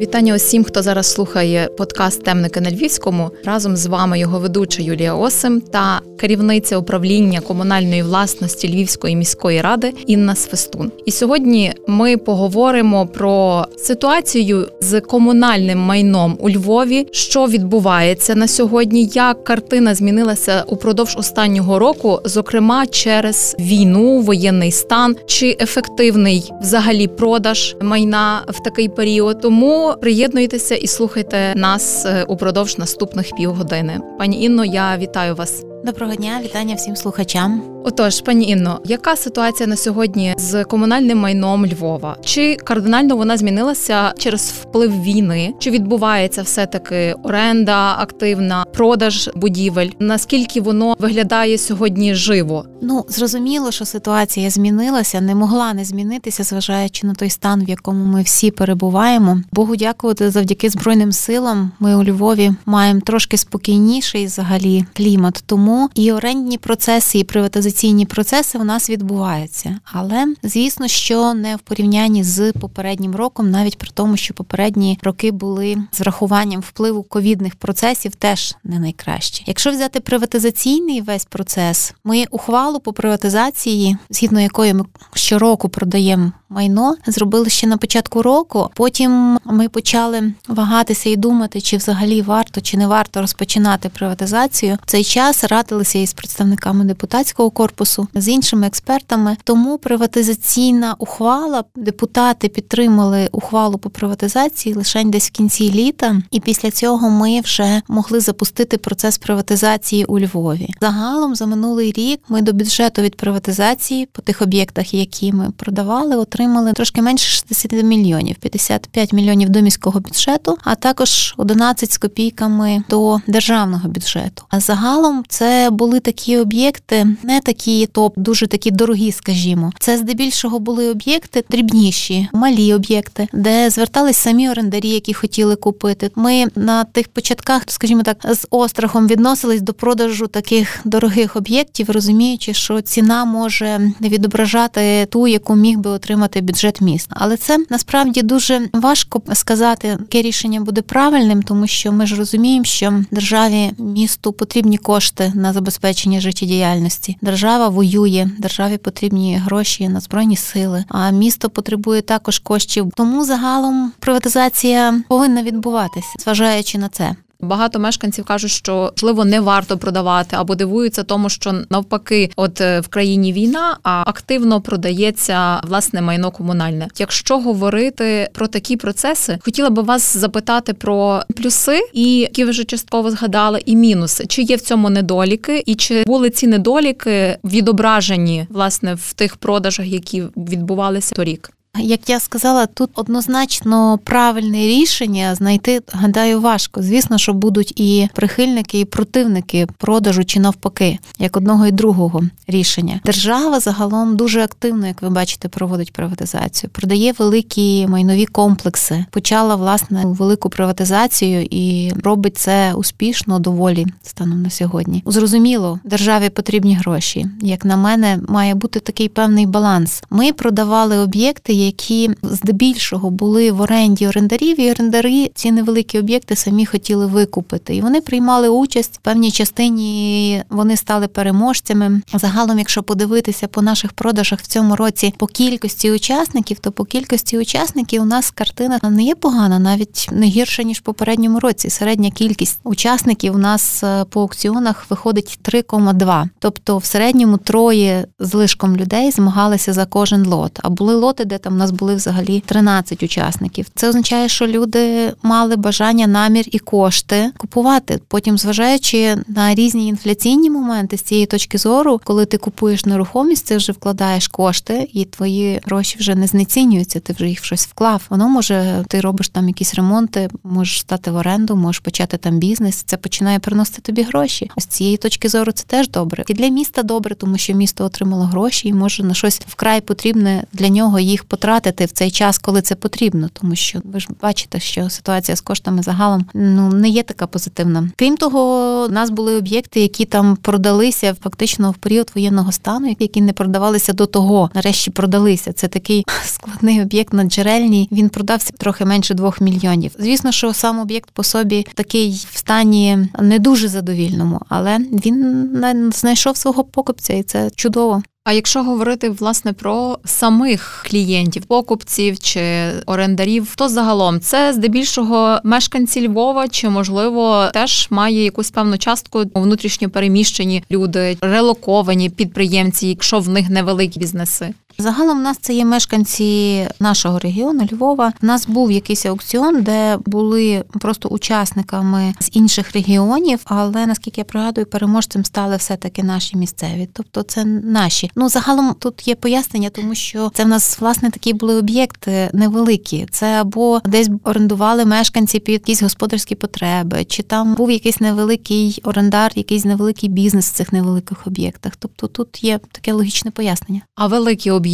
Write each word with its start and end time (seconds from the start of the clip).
Вітання 0.00 0.34
усім, 0.34 0.64
хто 0.64 0.82
зараз 0.82 1.06
слухає 1.06 1.68
подкаст 1.78 2.24
Темники 2.24 2.60
на 2.60 2.70
Львівському. 2.70 3.30
Разом 3.44 3.76
з 3.76 3.86
вами 3.86 4.18
його 4.18 4.38
ведуча 4.38 4.82
Юлія 4.82 5.14
Осим 5.14 5.60
та 5.60 6.00
керівниця 6.18 6.78
управління 6.78 7.40
комунальної 7.40 8.02
власності 8.02 8.68
Львівської 8.68 9.16
міської 9.16 9.60
ради 9.60 9.94
Інна 10.06 10.34
Свистун. 10.34 10.92
І 11.04 11.10
сьогодні 11.10 11.72
ми 11.86 12.16
поговоримо 12.16 13.06
про 13.06 13.64
ситуацію 13.76 14.68
з 14.80 15.00
комунальним 15.00 15.78
майном 15.78 16.38
у 16.40 16.50
Львові, 16.50 17.06
що 17.12 17.46
відбувається 17.46 18.34
на 18.34 18.48
сьогодні, 18.48 19.10
як 19.14 19.44
картина 19.44 19.94
змінилася 19.94 20.64
упродовж 20.66 21.16
останнього 21.16 21.78
року, 21.78 22.20
зокрема 22.24 22.86
через 22.86 23.56
війну, 23.58 24.20
воєнний 24.20 24.70
стан 24.72 25.16
чи 25.26 25.56
ефективний 25.60 26.52
взагалі 26.62 27.06
продаж 27.06 27.76
майна 27.82 28.42
в 28.48 28.62
такий 28.62 28.88
період. 28.88 29.40
Тому 29.40 29.87
приєднуйтеся 29.96 30.74
і 30.74 30.86
слухайте 30.86 31.52
нас 31.56 32.06
е, 32.06 32.24
упродовж 32.28 32.78
наступних 32.78 33.34
півгодини. 33.36 34.00
Пані 34.18 34.42
Інно, 34.42 34.64
я 34.64 34.96
вітаю 34.96 35.34
вас. 35.34 35.64
Доброго 35.84 36.14
дня, 36.14 36.40
вітання 36.44 36.74
всім 36.74 36.96
слухачам. 36.96 37.62
Отож, 37.84 38.20
пані 38.20 38.48
Інно, 38.48 38.80
яка 38.84 39.16
ситуація 39.16 39.66
на 39.66 39.76
сьогодні 39.76 40.34
з 40.38 40.64
комунальним 40.64 41.18
майном 41.18 41.66
Львова? 41.66 42.16
Чи 42.24 42.56
кардинально 42.56 43.16
вона 43.16 43.36
змінилася 43.36 44.12
через 44.18 44.52
вплив 44.62 45.02
війни? 45.02 45.54
Чи 45.58 45.70
відбувається 45.70 46.42
все 46.42 46.66
таки 46.66 47.14
оренда 47.22 47.96
активна, 47.98 48.64
продаж 48.74 49.30
будівель? 49.34 49.88
Наскільки 49.98 50.60
воно 50.60 50.96
виглядає 50.98 51.58
сьогодні 51.58 52.14
живо? 52.14 52.64
Ну 52.82 53.04
зрозуміло, 53.08 53.70
що 53.70 53.84
ситуація 53.84 54.50
змінилася, 54.50 55.20
не 55.20 55.34
могла 55.34 55.74
не 55.74 55.84
змінитися, 55.84 56.44
зважаючи 56.44 57.06
на 57.06 57.14
той 57.14 57.30
стан, 57.30 57.64
в 57.64 57.68
якому 57.68 58.04
ми 58.04 58.22
всі 58.22 58.50
перебуваємо. 58.50 59.40
Богу 59.52 59.76
дякувати 59.76 60.30
завдяки 60.30 60.70
збройним 60.70 61.12
силам. 61.12 61.70
Ми 61.80 61.96
у 61.96 62.04
Львові 62.04 62.52
маємо 62.66 63.00
трошки 63.00 63.36
спокійніший 63.36 64.26
взагалі 64.26 64.84
клімат. 64.94 65.42
Тому 65.46 65.67
і 65.94 66.12
орендні 66.12 66.58
процеси, 66.58 67.18
і 67.18 67.24
приватизаційні 67.24 68.06
процеси 68.06 68.58
у 68.58 68.64
нас 68.64 68.90
відбуваються, 68.90 69.78
але 69.84 70.34
звісно, 70.42 70.88
що 70.88 71.34
не 71.34 71.56
в 71.56 71.58
порівнянні 71.58 72.24
з 72.24 72.52
попереднім 72.52 73.14
роком, 73.14 73.50
навіть 73.50 73.78
при 73.78 73.90
тому, 73.94 74.16
що 74.16 74.34
попередні 74.34 74.98
роки 75.02 75.30
були 75.30 75.76
з 75.92 76.00
врахуванням 76.00 76.60
впливу 76.60 77.02
ковідних 77.02 77.54
процесів, 77.56 78.14
теж 78.14 78.54
не 78.64 78.78
найкращі. 78.78 79.44
Якщо 79.46 79.70
взяти 79.70 80.00
приватизаційний 80.00 81.00
весь 81.00 81.24
процес, 81.24 81.94
ми 82.04 82.24
ухвалу 82.30 82.80
по 82.80 82.92
приватизації, 82.92 83.96
згідно 84.10 84.40
якої 84.40 84.74
ми 84.74 84.84
щороку 85.14 85.68
продаємо 85.68 86.32
майно, 86.48 86.96
зробили 87.06 87.50
ще 87.50 87.66
на 87.66 87.76
початку 87.76 88.22
року. 88.22 88.70
Потім 88.74 89.38
ми 89.44 89.68
почали 89.68 90.32
вагатися 90.48 91.10
і 91.10 91.16
думати, 91.16 91.60
чи 91.60 91.76
взагалі 91.76 92.22
варто 92.22 92.60
чи 92.60 92.76
не 92.76 92.86
варто 92.86 93.20
розпочинати 93.20 93.88
приватизацію. 93.88 94.78
В 94.82 94.86
цей 94.86 95.04
час 95.04 95.44
радилися 95.44 95.98
із 95.98 96.12
представниками 96.12 96.84
депутатського 96.84 97.50
корпусу 97.50 98.08
з 98.14 98.28
іншими 98.28 98.66
експертами. 98.66 99.36
Тому 99.44 99.78
приватизаційна 99.78 100.94
ухвала 100.98 101.64
депутати 101.76 102.48
підтримали 102.48 103.28
ухвалу 103.32 103.78
по 103.78 103.90
приватизації 103.90 104.74
лише 104.74 105.04
десь 105.04 105.28
в 105.28 105.30
кінці 105.30 105.72
літа, 105.72 106.22
і 106.30 106.40
після 106.40 106.70
цього 106.70 107.10
ми 107.10 107.40
вже 107.40 107.82
могли 107.88 108.20
запустити 108.20 108.78
процес 108.78 109.18
приватизації 109.18 110.04
у 110.04 110.20
Львові. 110.20 110.68
Загалом 110.80 111.34
за 111.34 111.46
минулий 111.46 111.92
рік 111.92 112.20
ми 112.28 112.42
до 112.42 112.52
бюджету 112.52 113.02
від 113.02 113.16
приватизації 113.16 114.06
по 114.06 114.22
тих 114.22 114.42
об'єктах, 114.42 114.94
які 114.94 115.32
ми 115.32 115.50
продавали, 115.56 116.16
отримали 116.16 116.37
трошки 116.74 117.02
менше 117.02 117.28
60 117.28 117.72
мільйонів 117.72 118.36
55 118.36 119.12
мільйонів 119.12 119.48
до 119.48 119.60
міського 119.60 120.00
бюджету, 120.00 120.58
а 120.64 120.74
також 120.74 121.34
11 121.36 121.92
з 121.92 121.98
копійками 121.98 122.82
до 122.88 123.20
державного 123.26 123.88
бюджету. 123.88 124.42
А 124.48 124.60
загалом 124.60 125.24
це 125.28 125.68
були 125.72 126.00
такі 126.00 126.38
об'єкти, 126.38 127.06
не 127.22 127.40
такі 127.40 127.86
топ, 127.86 128.14
дуже 128.16 128.46
такі 128.46 128.70
дорогі, 128.70 129.12
скажімо. 129.12 129.72
Це 129.80 129.98
здебільшого 129.98 130.58
були 130.58 130.90
об'єкти 130.90 131.44
дрібніші, 131.50 132.28
малі 132.32 132.74
об'єкти, 132.74 133.28
де 133.32 133.70
звертались 133.70 134.16
самі 134.16 134.50
орендарі, 134.50 134.88
які 134.88 135.14
хотіли 135.14 135.56
купити. 135.56 136.10
Ми 136.14 136.46
на 136.54 136.84
тих 136.84 137.08
початках, 137.08 137.62
скажімо 137.66 138.02
так, 138.02 138.16
з 138.34 138.46
острахом 138.50 139.06
відносились 139.06 139.60
до 139.60 139.74
продажу 139.74 140.26
таких 140.26 140.80
дорогих 140.84 141.36
об'єктів, 141.36 141.90
розуміючи, 141.90 142.54
що 142.54 142.80
ціна 142.80 143.24
може 143.24 143.92
відображати 144.00 145.06
ту, 145.06 145.26
яку 145.26 145.54
міг 145.54 145.78
би 145.78 145.90
отримати 145.90 146.27
бюджет 146.36 146.80
міста. 146.80 147.16
Але 147.18 147.36
це 147.36 147.58
насправді 147.70 148.22
дуже 148.22 148.68
важко 148.72 149.22
сказати, 149.32 149.88
яке 149.88 150.22
рішення 150.22 150.60
буде 150.60 150.82
правильним, 150.82 151.42
тому 151.42 151.66
що 151.66 151.92
ми 151.92 152.06
ж 152.06 152.16
розуміємо, 152.16 152.64
що 152.64 153.04
державі 153.10 153.70
місту 153.78 154.32
потрібні 154.32 154.78
кошти 154.78 155.32
на 155.34 155.52
забезпечення 155.52 156.20
життєдіяльності 156.20 157.16
держава 157.22 157.68
воює, 157.68 158.30
державі 158.38 158.78
потрібні 158.78 159.36
гроші 159.36 159.88
на 159.88 160.00
збройні 160.00 160.36
сили, 160.36 160.84
а 160.88 161.10
місто 161.10 161.50
потребує 161.50 162.02
також 162.02 162.38
коштів. 162.38 162.92
Тому 162.96 163.24
загалом 163.24 163.92
приватизація 163.98 165.02
повинна 165.08 165.42
відбуватися, 165.42 166.08
зважаючи 166.18 166.78
на 166.78 166.88
це. 166.88 167.16
Багато 167.40 167.78
мешканців 167.78 168.24
кажуть, 168.24 168.50
що 168.50 168.92
можливо 168.96 169.24
не 169.24 169.40
варто 169.40 169.78
продавати 169.78 170.36
або 170.36 170.54
дивуються 170.54 171.02
тому, 171.02 171.28
що 171.28 171.54
навпаки, 171.70 172.30
от 172.36 172.60
е, 172.60 172.80
в 172.80 172.88
країні 172.88 173.32
війна, 173.32 173.76
а 173.82 174.02
активно 174.06 174.60
продається 174.60 175.60
власне 175.64 176.02
майно 176.02 176.30
комунальне. 176.30 176.88
Якщо 176.98 177.38
говорити 177.38 178.28
про 178.32 178.46
такі 178.48 178.76
процеси, 178.76 179.38
хотіла 179.44 179.70
би 179.70 179.82
вас 179.82 180.16
запитати 180.16 180.74
про 180.74 181.22
плюси, 181.36 181.80
і 181.92 182.18
які 182.18 182.44
ви 182.44 182.50
вже 182.50 182.64
частково 182.64 183.10
згадали, 183.10 183.62
і 183.66 183.76
мінуси. 183.76 184.26
Чи 184.26 184.42
є 184.42 184.56
в 184.56 184.60
цьому 184.60 184.90
недоліки, 184.90 185.62
і 185.66 185.74
чи 185.74 186.04
були 186.04 186.30
ці 186.30 186.46
недоліки 186.46 187.38
відображені 187.44 188.46
власне 188.50 188.94
в 188.94 189.12
тих 189.12 189.36
продажах, 189.36 189.86
які 189.86 190.22
відбувалися 190.36 191.14
торік? 191.14 191.50
Як 191.76 192.08
я 192.08 192.20
сказала, 192.20 192.66
тут 192.66 192.90
однозначно 192.94 193.98
правильне 194.04 194.58
рішення 194.58 195.34
знайти, 195.34 195.80
гадаю, 195.88 196.40
важко. 196.40 196.82
Звісно, 196.82 197.18
що 197.18 197.32
будуть 197.32 197.80
і 197.80 198.08
прихильники, 198.14 198.80
і 198.80 198.84
противники 198.84 199.66
продажу 199.78 200.24
чи 200.24 200.40
навпаки, 200.40 200.98
як 201.18 201.36
одного 201.36 201.66
і 201.66 201.72
другого 201.72 202.22
рішення. 202.46 203.00
Держава 203.04 203.60
загалом 203.60 204.16
дуже 204.16 204.42
активно, 204.42 204.86
як 204.86 205.02
ви 205.02 205.10
бачите, 205.10 205.48
проводить 205.48 205.92
приватизацію, 205.92 206.70
продає 206.70 207.12
великі 207.18 207.86
майнові 207.86 208.26
комплекси, 208.26 209.04
почала 209.10 209.54
власне 209.54 210.02
велику 210.04 210.50
приватизацію 210.50 211.46
і 211.50 211.92
робить 212.04 212.36
це 212.36 212.74
успішно 212.74 213.38
доволі 213.38 213.86
станом 214.02 214.42
на 214.42 214.50
сьогодні. 214.50 215.02
Зрозуміло, 215.06 215.80
державі 215.84 216.28
потрібні 216.28 216.74
гроші. 216.74 217.26
Як 217.42 217.64
на 217.64 217.76
мене, 217.76 218.18
має 218.28 218.54
бути 218.54 218.80
такий 218.80 219.08
певний 219.08 219.46
баланс. 219.46 220.02
Ми 220.10 220.32
продавали 220.32 220.98
об'єкти 220.98 221.57
які 221.66 222.10
здебільшого 222.22 223.10
були 223.10 223.52
в 223.52 223.60
оренді 223.60 224.08
орендарів, 224.08 224.60
і 224.60 224.70
орендарі 224.70 225.30
ці 225.34 225.52
невеликі 225.52 225.98
об'єкти 225.98 226.36
самі 226.36 226.66
хотіли 226.66 227.06
викупити. 227.06 227.76
І 227.76 227.80
вони 227.80 228.00
приймали 228.00 228.48
участь 228.48 228.94
в 228.94 228.98
певній 228.98 229.30
частині. 229.30 230.42
Вони 230.50 230.76
стали 230.76 231.08
переможцями. 231.08 232.02
Загалом, 232.14 232.58
якщо 232.58 232.82
подивитися 232.82 233.48
по 233.48 233.62
наших 233.62 233.92
продажах 233.92 234.40
в 234.40 234.46
цьому 234.46 234.76
році 234.76 235.14
по 235.18 235.26
кількості 235.26 235.92
учасників, 235.92 236.58
то 236.58 236.72
по 236.72 236.84
кількості 236.84 237.38
учасників 237.38 238.02
у 238.02 238.04
нас 238.04 238.30
картина 238.30 238.80
не 238.82 239.02
є 239.02 239.14
погана, 239.14 239.58
навіть 239.58 240.08
не 240.12 240.26
гірша 240.26 240.62
ніж 240.62 240.78
в 240.78 240.80
попередньому 240.80 241.40
році. 241.40 241.70
Середня 241.70 242.10
кількість 242.10 242.60
учасників 242.64 243.34
у 243.34 243.38
нас 243.38 243.84
е, 243.84 244.04
по 244.04 244.20
аукціонах 244.20 244.86
виходить 244.90 245.38
3,2. 245.42 246.28
Тобто 246.38 246.78
в 246.78 246.84
середньому 246.84 247.38
троє 247.38 248.06
з 248.18 248.34
лишком 248.34 248.76
людей 248.76 249.10
змагалися 249.10 249.72
за 249.72 249.86
кожен 249.86 250.26
лот. 250.26 250.60
А 250.62 250.68
були 250.68 250.94
лоти, 250.94 251.24
де 251.24 251.38
там 251.38 251.47
у 251.48 251.54
нас 251.54 251.70
були 251.70 251.94
взагалі 251.94 252.42
13 252.46 253.02
учасників. 253.02 253.66
Це 253.74 253.88
означає, 253.88 254.28
що 254.28 254.46
люди 254.46 255.12
мали 255.22 255.56
бажання, 255.56 256.06
намір 256.06 256.44
і 256.50 256.58
кошти 256.58 257.30
купувати. 257.36 258.00
Потім, 258.08 258.38
зважаючи 258.38 259.16
на 259.28 259.54
різні 259.54 259.86
інфляційні 259.86 260.50
моменти 260.50 260.96
з 260.96 261.02
цієї 261.02 261.26
точки 261.26 261.58
зору, 261.58 262.00
коли 262.04 262.26
ти 262.26 262.38
купуєш 262.38 262.84
нерухомість, 262.84 263.46
ти 263.46 263.56
вже 263.56 263.72
вкладаєш 263.72 264.28
кошти, 264.28 264.88
і 264.92 265.04
твої 265.04 265.60
гроші 265.64 265.96
вже 265.98 266.14
не 266.14 266.26
знецінюються. 266.26 267.00
Ти 267.00 267.12
вже 267.12 267.28
їх 267.28 267.44
щось 267.44 267.66
вклав. 267.66 268.02
Воно 268.10 268.28
може, 268.28 268.84
ти 268.88 269.00
робиш 269.00 269.28
там 269.28 269.48
якісь 269.48 269.74
ремонти, 269.74 270.28
можеш 270.44 270.80
стати 270.80 271.10
в 271.10 271.16
оренду, 271.16 271.56
можеш 271.56 271.80
почати 271.80 272.16
там 272.16 272.38
бізнес. 272.38 272.76
Це 272.76 272.96
починає 272.96 273.38
приносити 273.38 273.82
тобі 273.82 274.02
гроші. 274.02 274.50
З 274.56 274.66
цієї 274.66 274.96
точки 274.96 275.28
зору 275.28 275.52
це 275.52 275.64
теж 275.66 275.90
добре. 275.90 276.24
І 276.28 276.34
для 276.34 276.48
міста 276.48 276.82
добре, 276.82 277.14
тому 277.14 277.38
що 277.38 277.54
місто 277.54 277.84
отримало 277.84 278.24
гроші 278.24 278.68
і 278.68 278.72
може 278.72 279.02
на 279.02 279.14
щось 279.14 279.40
вкрай 279.46 279.80
потрібне 279.80 280.44
для 280.52 280.68
нього 280.68 280.98
їх 280.98 281.24
потратити 281.24 281.37
потратити 281.38 281.84
в 281.84 281.92
цей 281.92 282.10
час, 282.10 282.38
коли 282.38 282.62
це 282.62 282.74
потрібно, 282.74 283.28
тому 283.32 283.54
що 283.54 283.80
ви 283.84 284.00
ж 284.00 284.08
бачите, 284.22 284.60
що 284.60 284.90
ситуація 284.90 285.36
з 285.36 285.40
коштами 285.40 285.82
загалом 285.82 286.26
ну 286.34 286.68
не 286.68 286.88
є 286.88 287.02
така 287.02 287.26
позитивна. 287.26 287.90
Крім 287.96 288.16
того, 288.16 288.40
у 288.88 288.92
нас 288.92 289.10
були 289.10 289.36
об'єкти, 289.36 289.80
які 289.80 290.04
там 290.04 290.36
продалися 290.36 291.16
фактично 291.22 291.70
в 291.70 291.74
період 291.74 292.10
воєнного 292.14 292.52
стану, 292.52 292.96
які 292.98 293.20
не 293.20 293.32
продавалися 293.32 293.92
до 293.92 294.06
того. 294.06 294.50
Нарешті 294.54 294.90
продалися. 294.90 295.52
Це 295.52 295.68
такий 295.68 296.04
складний 296.24 296.82
об'єкт 296.82 297.12
на 297.12 297.24
джерельній. 297.24 297.88
Він 297.92 298.08
продався 298.08 298.52
трохи 298.58 298.84
менше 298.84 299.14
двох 299.14 299.40
мільйонів. 299.40 299.92
Звісно, 299.98 300.32
що 300.32 300.52
сам 300.52 300.80
об'єкт 300.80 301.10
по 301.10 301.24
собі 301.24 301.66
такий 301.74 302.26
в 302.30 302.38
стані 302.38 303.08
не 303.20 303.38
дуже 303.38 303.68
задовільному, 303.68 304.40
але 304.48 304.78
він 304.78 305.92
знайшов 305.94 306.36
свого 306.36 306.64
покупця, 306.64 307.14
і 307.14 307.22
це 307.22 307.50
чудово. 307.56 308.02
А 308.28 308.32
якщо 308.32 308.62
говорити 308.62 309.10
власне 309.10 309.52
про 309.52 309.98
самих 310.04 310.86
клієнтів, 310.90 311.44
покупців 311.44 312.18
чи 312.18 312.70
орендарів, 312.86 313.54
то 313.56 313.68
загалом 313.68 314.20
це 314.20 314.52
здебільшого 314.52 315.38
мешканці 315.44 316.08
Львова, 316.08 316.48
чи 316.48 316.68
можливо 316.68 317.50
теж 317.52 317.86
має 317.90 318.24
якусь 318.24 318.50
певну 318.50 318.78
частку 318.78 319.24
внутрішньо 319.34 319.90
переміщені 319.90 320.64
люди, 320.70 321.16
релоковані 321.20 322.10
підприємці, 322.10 322.86
якщо 322.86 323.18
в 323.18 323.28
них 323.28 323.50
невеликі 323.50 324.00
бізнеси. 324.00 324.54
Загалом 324.80 325.18
у 325.18 325.22
нас 325.22 325.38
це 325.40 325.54
є 325.54 325.64
мешканці 325.64 326.66
нашого 326.80 327.18
регіону 327.18 327.68
Львова. 327.72 328.12
У 328.22 328.26
нас 328.26 328.46
був 328.46 328.70
якийсь 328.70 329.06
аукціон, 329.06 329.62
де 329.62 329.98
були 330.06 330.64
просто 330.80 331.08
учасниками 331.08 332.14
з 332.20 332.30
інших 332.32 332.72
регіонів, 332.72 333.40
але 333.44 333.86
наскільки 333.86 334.20
я 334.20 334.24
пригадую, 334.24 334.66
переможцем 334.66 335.24
стали 335.24 335.56
все-таки 335.56 336.02
наші 336.02 336.36
місцеві, 336.36 336.88
тобто 336.92 337.22
це 337.22 337.44
наші. 337.44 338.10
Ну 338.16 338.28
загалом 338.28 338.74
тут 338.78 339.08
є 339.08 339.14
пояснення, 339.14 339.70
тому 339.70 339.94
що 339.94 340.30
це 340.34 340.44
в 340.44 340.48
нас 340.48 340.80
власне 340.80 341.10
такі 341.10 341.32
були 341.32 341.54
об'єкти 341.54 342.30
невеликі. 342.32 343.06
Це 343.10 343.26
або 343.26 343.80
десь 343.84 344.10
орендували 344.24 344.84
мешканці 344.84 345.38
під 345.38 345.52
якісь 345.52 345.82
господарські 345.82 346.34
потреби, 346.34 347.04
чи 347.04 347.22
там 347.22 347.54
був 347.54 347.70
якийсь 347.70 348.00
невеликий 348.00 348.80
орендар, 348.84 349.32
якийсь 349.34 349.64
невеликий 349.64 350.08
бізнес 350.08 350.50
в 350.50 350.54
цих 350.54 350.72
невеликих 350.72 351.26
об'єктах. 351.26 351.72
Тобто 351.78 352.06
тут 352.06 352.44
є 352.44 352.60
таке 352.72 352.92
логічне 352.92 353.30
пояснення. 353.30 353.80
А 353.94 354.06
великі 354.06 354.50
об'єкти 354.50 354.67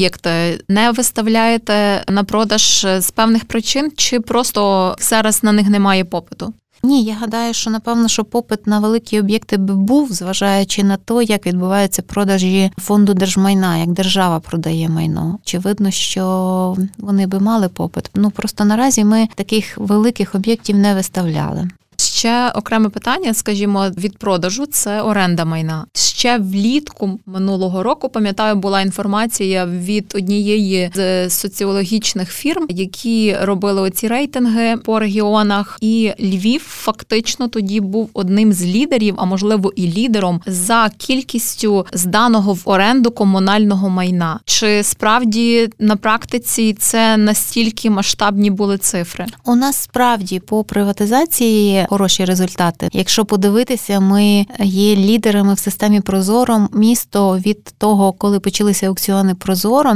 не 0.68 0.90
виставляєте 0.90 2.04
на 2.08 2.24
продаж 2.24 2.86
з 2.98 3.10
певних 3.10 3.44
причин, 3.44 3.92
чи 3.96 4.20
просто 4.20 4.96
зараз 5.00 5.42
на 5.42 5.52
них 5.52 5.68
немає 5.68 6.04
попиту? 6.04 6.52
Ні, 6.84 7.04
я 7.04 7.14
гадаю, 7.14 7.54
що 7.54 7.70
напевно, 7.70 8.08
що 8.08 8.24
попит 8.24 8.66
на 8.66 8.78
великі 8.78 9.20
об'єкти 9.20 9.56
би 9.56 9.74
був, 9.74 10.12
зважаючи 10.12 10.84
на 10.84 10.96
те, 10.96 11.14
як 11.24 11.46
відбуваються 11.46 12.02
продажі 12.02 12.70
фонду 12.78 13.14
держмайна, 13.14 13.76
як 13.76 13.88
держава 13.88 14.40
продає 14.40 14.88
майно. 14.88 15.38
Чи 15.44 15.58
видно, 15.58 15.90
що 15.90 16.76
вони 16.98 17.26
би 17.26 17.40
мали 17.40 17.68
попит? 17.68 18.10
Ну 18.14 18.30
просто 18.30 18.64
наразі 18.64 19.04
ми 19.04 19.28
таких 19.34 19.78
великих 19.78 20.34
об'єктів 20.34 20.76
не 20.76 20.94
виставляли. 20.94 21.68
Ще 21.96 22.50
окреме 22.54 22.88
питання, 22.88 23.34
скажімо, 23.34 23.90
від 23.98 24.18
продажу 24.18 24.66
це 24.66 25.02
оренда 25.02 25.44
майна. 25.44 25.86
Ще 25.94 26.38
влітку 26.38 27.20
минулого 27.26 27.82
року 27.82 28.08
пам'ятаю, 28.08 28.56
була 28.56 28.80
інформація 28.80 29.66
від 29.66 30.12
однієї 30.16 30.90
з 30.94 31.30
соціологічних 31.30 32.32
фірм, 32.32 32.66
які 32.68 33.36
робили 33.42 33.80
оці 33.80 34.08
рейтинги 34.08 34.76
по 34.76 34.98
регіонах. 34.98 35.78
І 35.80 36.12
Львів 36.20 36.60
фактично 36.60 37.48
тоді 37.48 37.80
був 37.80 38.10
одним 38.14 38.52
з 38.52 38.64
лідерів, 38.64 39.14
а 39.18 39.24
можливо 39.24 39.72
і 39.76 39.92
лідером 39.92 40.40
за 40.46 40.90
кількістю 40.98 41.86
зданого 41.92 42.52
в 42.52 42.62
оренду 42.64 43.10
комунального 43.10 43.88
майна. 43.88 44.40
Чи 44.44 44.82
справді 44.82 45.68
на 45.78 45.96
практиці 45.96 46.76
це 46.78 47.16
настільки 47.16 47.90
масштабні 47.90 48.50
були 48.50 48.78
цифри? 48.78 49.26
У 49.44 49.54
нас 49.54 49.76
справді 49.82 50.40
по 50.40 50.64
приватизації 50.64 51.83
хороші 51.88 52.24
результати. 52.24 52.88
Якщо 52.92 53.24
подивитися, 53.24 54.00
ми 54.00 54.46
є 54.60 54.96
лідерами 54.96 55.54
в 55.54 55.58
системі 55.58 56.00
Прозоро. 56.00 56.68
Місто 56.72 57.38
від 57.38 57.64
того, 57.78 58.12
коли 58.12 58.40
почалися 58.40 58.86
аукціони 58.86 59.34
Прозоро, 59.34 59.94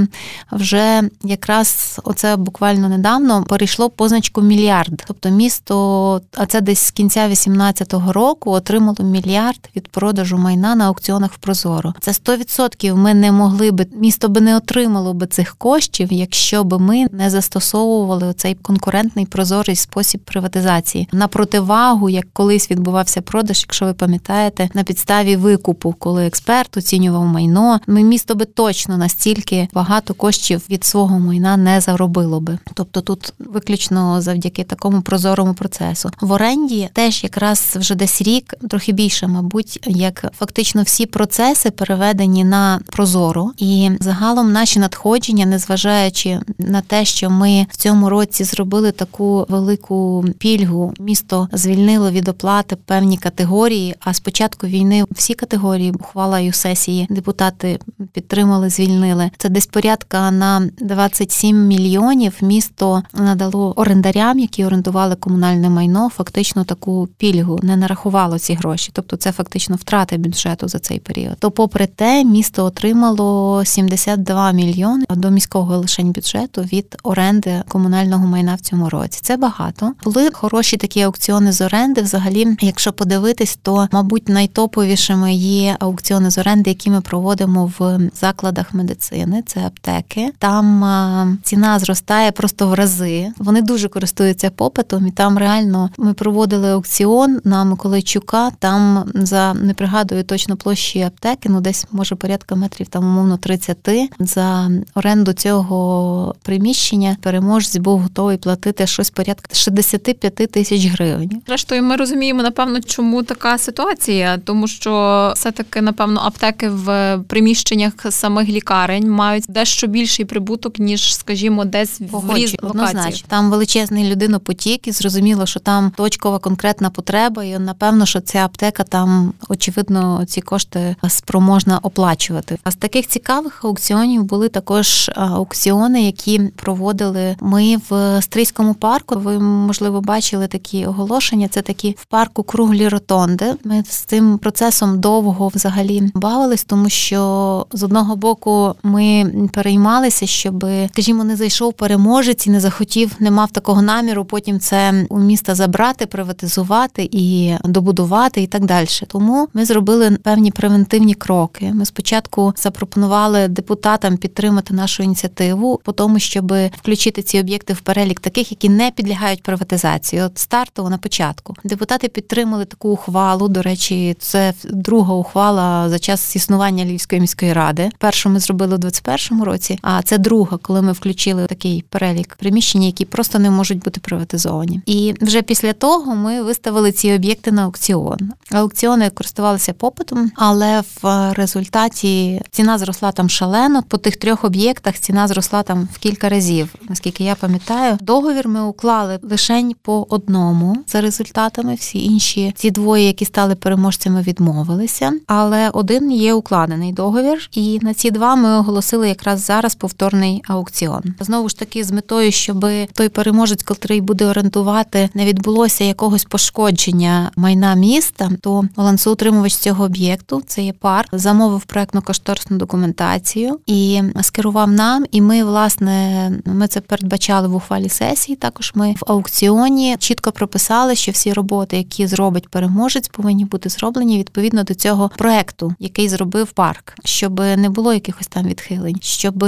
вже 0.52 1.02
якраз 1.22 2.00
оце 2.04 2.36
буквально 2.36 2.88
недавно 2.88 3.44
перейшло 3.44 3.90
позначку 3.90 4.42
мільярд. 4.42 5.04
Тобто 5.06 5.30
місто, 5.30 6.20
а 6.36 6.46
це 6.46 6.60
десь 6.60 6.80
з 6.80 6.90
кінця 6.90 7.20
2018 7.20 7.94
року 8.08 8.50
отримало 8.50 9.04
мільярд 9.04 9.70
від 9.76 9.88
продажу 9.88 10.38
майна 10.38 10.74
на 10.74 10.86
аукціонах 10.86 11.32
в 11.32 11.36
Прозоро. 11.36 11.94
Це 12.00 12.10
100% 12.10 12.94
ми 12.94 13.14
не 13.14 13.32
могли 13.32 13.70
би 13.70 13.86
місто 13.92 14.28
би 14.28 14.40
не 14.40 14.56
отримало 14.56 15.14
би 15.14 15.26
цих 15.26 15.56
коштів, 15.56 16.12
якщо 16.12 16.64
би 16.64 16.78
ми 16.78 17.06
не 17.12 17.30
застосовували 17.30 18.26
оцей 18.26 18.54
конкурентний 18.54 19.26
прозорий 19.26 19.76
спосіб 19.76 20.20
приватизації 20.20 21.08
на 21.12 21.28
противагу 21.28 21.77
увагу, 21.78 22.08
як 22.08 22.26
колись 22.32 22.70
відбувався 22.70 23.20
продаж, 23.20 23.60
якщо 23.62 23.86
ви 23.86 23.94
пам'ятаєте, 23.94 24.68
на 24.74 24.84
підставі 24.84 25.36
викупу, 25.36 25.94
коли 25.98 26.26
експерт 26.26 26.76
оцінював 26.76 27.26
майно, 27.26 27.80
ми 27.86 28.02
місто 28.02 28.34
би 28.34 28.44
точно 28.44 28.96
настільки 28.96 29.68
багато 29.72 30.14
коштів 30.14 30.62
від 30.70 30.84
свого 30.84 31.18
майна 31.18 31.56
не 31.56 31.80
заробило 31.80 32.40
би. 32.40 32.58
Тобто 32.74 33.00
тут 33.00 33.32
виключно 33.38 34.20
завдяки 34.20 34.64
такому 34.64 35.02
прозорому 35.02 35.54
процесу. 35.54 36.10
В 36.20 36.32
оренді 36.32 36.88
теж 36.92 37.24
якраз 37.24 37.76
вже 37.80 37.94
десь 37.94 38.22
рік, 38.22 38.54
трохи 38.70 38.92
більше, 38.92 39.26
мабуть, 39.26 39.80
як 39.86 40.32
фактично 40.38 40.82
всі 40.82 41.06
процеси 41.06 41.70
переведені 41.70 42.44
на 42.44 42.80
прозоро, 42.86 43.52
і 43.58 43.90
загалом 44.00 44.52
наші 44.52 44.78
надходження, 44.78 45.46
незважаючи 45.46 46.40
на 46.58 46.80
те, 46.80 47.04
що 47.04 47.30
ми 47.30 47.66
в 47.70 47.76
цьому 47.76 48.08
році 48.08 48.44
зробили 48.44 48.92
таку 48.92 49.46
велику 49.48 50.24
пільгу, 50.38 50.94
місто 50.98 51.48
звільнило 51.52 51.67
звільнило 51.68 52.10
від 52.10 52.28
оплати 52.28 52.76
певні 52.76 53.18
категорії. 53.18 53.94
А 54.00 54.14
з 54.14 54.20
початку 54.20 54.66
війни 54.66 55.04
всі 55.10 55.34
категорії 55.34 55.90
ухвалою 55.90 56.52
сесії 56.52 57.06
депутати 57.10 57.78
підтримали, 58.12 58.70
звільнили. 58.70 59.30
Це 59.38 59.48
десь 59.48 59.66
порядка 59.66 60.30
на 60.30 60.70
27 60.80 61.66
мільйонів. 61.66 62.34
Місто 62.40 63.02
надало 63.14 63.72
орендарям, 63.76 64.38
які 64.38 64.64
орендували 64.64 65.14
комунальне 65.14 65.70
майно, 65.70 66.08
фактично 66.08 66.64
таку 66.64 67.08
пільгу, 67.16 67.60
не 67.62 67.76
нарахувало 67.76 68.38
ці 68.38 68.54
гроші. 68.54 68.90
Тобто 68.92 69.16
це 69.16 69.32
фактично 69.32 69.76
втрати 69.76 70.18
бюджету 70.18 70.68
за 70.68 70.78
цей 70.78 71.00
період. 71.00 71.36
То, 71.38 71.50
попри 71.50 71.86
те, 71.86 72.24
місто 72.24 72.64
отримало 72.64 73.64
72 73.64 74.52
мільйони 74.52 75.04
до 75.10 75.30
міського 75.30 75.76
лишень 75.76 76.12
бюджету 76.12 76.62
від 76.62 76.96
оренди 77.02 77.62
комунального 77.68 78.26
майна 78.26 78.54
в 78.54 78.60
цьому 78.60 78.88
році. 78.88 79.20
Це 79.22 79.36
багато. 79.36 79.92
Були 80.04 80.30
хороші 80.32 80.76
такі 80.76 81.02
аукціони 81.02 81.52
з 81.58 81.60
оренди 81.60 82.02
взагалі, 82.02 82.56
якщо 82.60 82.92
подивитись, 82.92 83.58
то 83.62 83.88
мабуть 83.92 84.28
найтоповішими 84.28 85.34
є 85.34 85.76
аукціони 85.80 86.30
з 86.30 86.38
оренди, 86.38 86.70
які 86.70 86.90
ми 86.90 87.00
проводимо 87.00 87.72
в 87.78 87.98
закладах 88.14 88.74
медицини. 88.74 89.42
Це 89.46 89.60
аптеки. 89.60 90.32
Там 90.38 91.38
ціна 91.42 91.78
зростає 91.78 92.32
просто 92.32 92.68
в 92.68 92.74
рази. 92.74 93.28
Вони 93.38 93.62
дуже 93.62 93.88
користуються 93.88 94.50
попитом, 94.50 95.06
і 95.06 95.10
там 95.10 95.38
реально 95.38 95.90
ми 95.98 96.14
проводили 96.14 96.72
аукціон 96.72 97.40
на 97.44 97.64
Миколайчука. 97.64 98.50
Там 98.58 99.04
за 99.14 99.54
не 99.54 99.74
пригадую 99.74 100.24
точно 100.24 100.56
площі 100.56 101.02
аптеки, 101.02 101.48
ну 101.48 101.60
десь 101.60 101.86
може 101.92 102.14
порядка 102.14 102.54
метрів 102.54 102.88
там 102.88 103.04
умовно 103.04 103.36
30, 103.36 104.10
За 104.20 104.70
оренду 104.94 105.32
цього 105.32 106.34
приміщення 106.42 107.16
переможець 107.22 107.76
був 107.76 108.00
готовий 108.00 108.36
платити 108.36 108.86
щось 108.86 109.10
порядка 109.10 109.54
65 109.54 110.34
тисяч 110.34 110.86
гривень. 110.86 111.42
Зрештою, 111.48 111.82
ми 111.82 111.96
розуміємо, 111.96 112.42
напевно, 112.42 112.80
чому 112.80 113.22
така 113.22 113.58
ситуація, 113.58 114.38
тому 114.44 114.68
що 114.68 115.32
все-таки, 115.36 115.80
напевно, 115.80 116.20
аптеки 116.24 116.68
в 116.68 117.18
приміщеннях 117.28 117.92
самих 118.10 118.48
лікарень 118.48 119.10
мають 119.10 119.44
дещо 119.48 119.86
більший 119.86 120.24
прибуток, 120.24 120.78
ніж, 120.78 121.14
скажімо, 121.14 121.64
десь 121.64 122.00
в 122.00 122.34
різних 122.34 122.62
локаціях. 122.62 123.14
Там 123.28 123.50
величезний 123.50 124.10
людинопотік, 124.10 124.88
і 124.88 124.92
зрозуміло, 124.92 125.46
що 125.46 125.60
там 125.60 125.92
точкова 125.96 126.38
конкретна 126.38 126.90
потреба, 126.90 127.44
і 127.44 127.58
напевно, 127.58 128.06
що 128.06 128.20
ця 128.20 128.38
аптека 128.38 128.84
там 128.84 129.32
очевидно 129.48 130.24
ці 130.26 130.40
кошти 130.40 130.96
спроможна 131.08 131.78
оплачувати. 131.82 132.58
А 132.64 132.70
з 132.70 132.76
таких 132.76 133.06
цікавих 133.06 133.64
аукціонів 133.64 134.24
були 134.24 134.48
також 134.48 135.10
аукціони, 135.14 136.02
які 136.02 136.38
проводили 136.38 137.36
ми 137.40 137.76
в 137.90 138.22
Стрийському 138.22 138.74
парку. 138.74 139.18
Ви 139.18 139.38
можливо 139.38 140.00
бачили 140.00 140.46
такі 140.46 140.86
оголошення 140.86 141.37
приміщення 141.38 141.48
це 141.48 141.62
такі 141.62 141.96
в 141.98 142.04
парку 142.04 142.42
круглі 142.42 142.88
ротонди. 142.88 143.54
Ми 143.64 143.84
з 143.88 143.96
цим 143.96 144.38
процесом 144.38 145.00
довго 145.00 145.48
взагалі 145.48 146.02
бавились, 146.14 146.64
тому 146.64 146.88
що 146.88 147.66
з 147.72 147.82
одного 147.82 148.16
боку 148.16 148.74
ми 148.82 149.32
переймалися, 149.52 150.26
щоб, 150.26 150.64
скажімо, 150.92 151.24
не 151.24 151.36
зайшов 151.36 151.72
переможець 151.72 152.46
і 152.46 152.50
не 152.50 152.60
захотів, 152.60 153.16
не 153.20 153.30
мав 153.30 153.50
такого 153.50 153.82
наміру. 153.82 154.24
Потім 154.24 154.60
це 154.60 155.06
у 155.10 155.18
міста 155.18 155.54
забрати, 155.54 156.06
приватизувати 156.06 157.08
і 157.12 157.54
добудувати, 157.64 158.42
і 158.42 158.46
так 158.46 158.64
далі. 158.64 158.86
Тому 159.06 159.48
ми 159.54 159.64
зробили 159.64 160.18
певні 160.22 160.50
превентивні 160.50 161.14
кроки. 161.14 161.72
Ми 161.74 161.84
спочатку 161.84 162.54
запропонували 162.56 163.48
депутатам 163.48 164.16
підтримати 164.16 164.74
нашу 164.74 165.02
ініціативу 165.02 165.80
по 165.84 165.92
тому, 165.92 166.18
щоб 166.18 166.52
включити 166.76 167.22
ці 167.22 167.40
об'єкти 167.40 167.72
в 167.72 167.80
перелік 167.80 168.20
таких, 168.20 168.50
які 168.50 168.68
не 168.68 168.90
підлягають 168.90 169.42
приватизації. 169.42 170.22
От 170.22 170.38
стартово 170.38 170.90
на 170.90 170.98
початку 170.98 171.27
депутати 171.64 172.08
підтримали 172.08 172.64
таку 172.64 172.88
ухвалу. 172.88 173.48
До 173.48 173.62
речі, 173.62 174.16
це 174.18 174.54
друга 174.64 175.14
ухвала 175.14 175.88
за 175.88 175.98
час 175.98 176.36
існування 176.36 176.84
Львівської 176.84 177.20
міської 177.20 177.52
ради. 177.52 177.90
Першу 177.98 178.28
ми 178.28 178.40
зробили 178.40 178.74
у 178.74 178.78
2021 178.78 179.44
році, 179.44 179.78
а 179.82 180.02
це 180.02 180.18
друга, 180.18 180.58
коли 180.62 180.82
ми 180.82 180.92
включили 180.92 181.46
такий 181.46 181.84
перелік 181.88 182.36
приміщень, 182.36 182.82
які 182.82 183.04
просто 183.04 183.38
не 183.38 183.50
можуть 183.50 183.78
бути 183.78 184.00
приватизовані. 184.00 184.80
І 184.86 185.14
вже 185.20 185.42
після 185.42 185.72
того 185.72 186.14
ми 186.14 186.42
виставили 186.42 186.92
ці 186.92 187.12
об'єкти 187.12 187.52
на 187.52 187.64
аукціон. 187.64 188.18
Аукціони 188.52 189.10
користувалися 189.10 189.72
попитом, 189.72 190.30
але 190.36 190.82
в 191.02 191.32
результаті 191.32 192.42
ціна 192.50 192.78
зросла 192.78 193.12
там 193.12 193.28
шалено. 193.28 193.82
По 193.82 193.98
тих 193.98 194.16
трьох 194.16 194.44
об'єктах 194.44 194.98
ціна 194.98 195.28
зросла 195.28 195.62
там 195.62 195.88
в 195.92 195.98
кілька 195.98 196.28
разів. 196.28 196.74
Наскільки 196.88 197.24
я 197.24 197.34
пам'ятаю, 197.34 197.98
договір 198.00 198.48
ми 198.48 198.62
уклали 198.62 199.18
лише 199.22 199.58
по 199.82 200.06
одному 200.10 200.76
за 200.86 201.00
результатами. 201.18 201.74
Всі 201.74 202.04
інші 202.04 202.52
ці 202.56 202.70
двоє, 202.70 203.06
які 203.06 203.24
стали 203.24 203.54
переможцями, 203.54 204.22
відмовилися. 204.22 205.12
Але 205.26 205.70
один 205.70 206.12
є 206.12 206.34
укладений 206.34 206.92
договір, 206.92 207.48
і 207.52 207.78
на 207.82 207.94
ці 207.94 208.10
два 208.10 208.36
ми 208.36 208.58
оголосили 208.58 209.08
якраз 209.08 209.44
зараз 209.44 209.74
повторний 209.74 210.42
аукціон. 210.48 211.02
Знову 211.20 211.48
ж 211.48 211.58
таки, 211.58 211.84
з 211.84 211.92
метою, 211.92 212.32
щоб 212.32 212.66
той 212.92 213.08
переможець, 213.08 213.62
котрий 213.62 214.00
буде 214.00 214.26
орендувати, 214.26 215.08
не 215.14 215.24
відбулося 215.24 215.84
якогось 215.84 216.24
пошкодження 216.24 217.30
майна 217.36 217.74
міста, 217.74 218.30
то 218.40 218.64
балансоутримувач 218.76 219.54
цього 219.56 219.84
об'єкту 219.84 220.42
це 220.46 220.62
є 220.62 220.72
парк, 220.72 221.08
замовив 221.12 221.64
проектно 221.64 222.02
кошторисну 222.02 222.56
документацію 222.56 223.58
і 223.66 224.02
скерував 224.22 224.70
нам. 224.70 225.04
І 225.10 225.20
ми, 225.20 225.44
власне, 225.44 226.32
ми 226.44 226.68
це 226.68 226.80
передбачали 226.80 227.48
в 227.48 227.54
ухвалі 227.54 227.88
сесії. 227.88 228.36
Також 228.36 228.72
ми 228.74 228.94
в 229.00 229.12
аукціоні 229.12 229.96
чітко 229.98 230.32
прописали, 230.32 230.96
що 230.98 231.12
всі 231.12 231.32
роботи, 231.32 231.76
які 231.76 232.06
зробить 232.06 232.48
переможець, 232.48 233.08
повинні 233.08 233.44
бути 233.44 233.68
зроблені 233.68 234.18
відповідно 234.18 234.64
до 234.64 234.74
цього 234.74 235.10
проекту, 235.16 235.74
який 235.78 236.08
зробив 236.08 236.52
парк, 236.52 236.94
щоб 237.04 237.40
не 237.40 237.68
було 237.68 237.94
якихось 237.94 238.26
там 238.26 238.46
відхилень, 238.46 238.98
щоб 239.02 239.44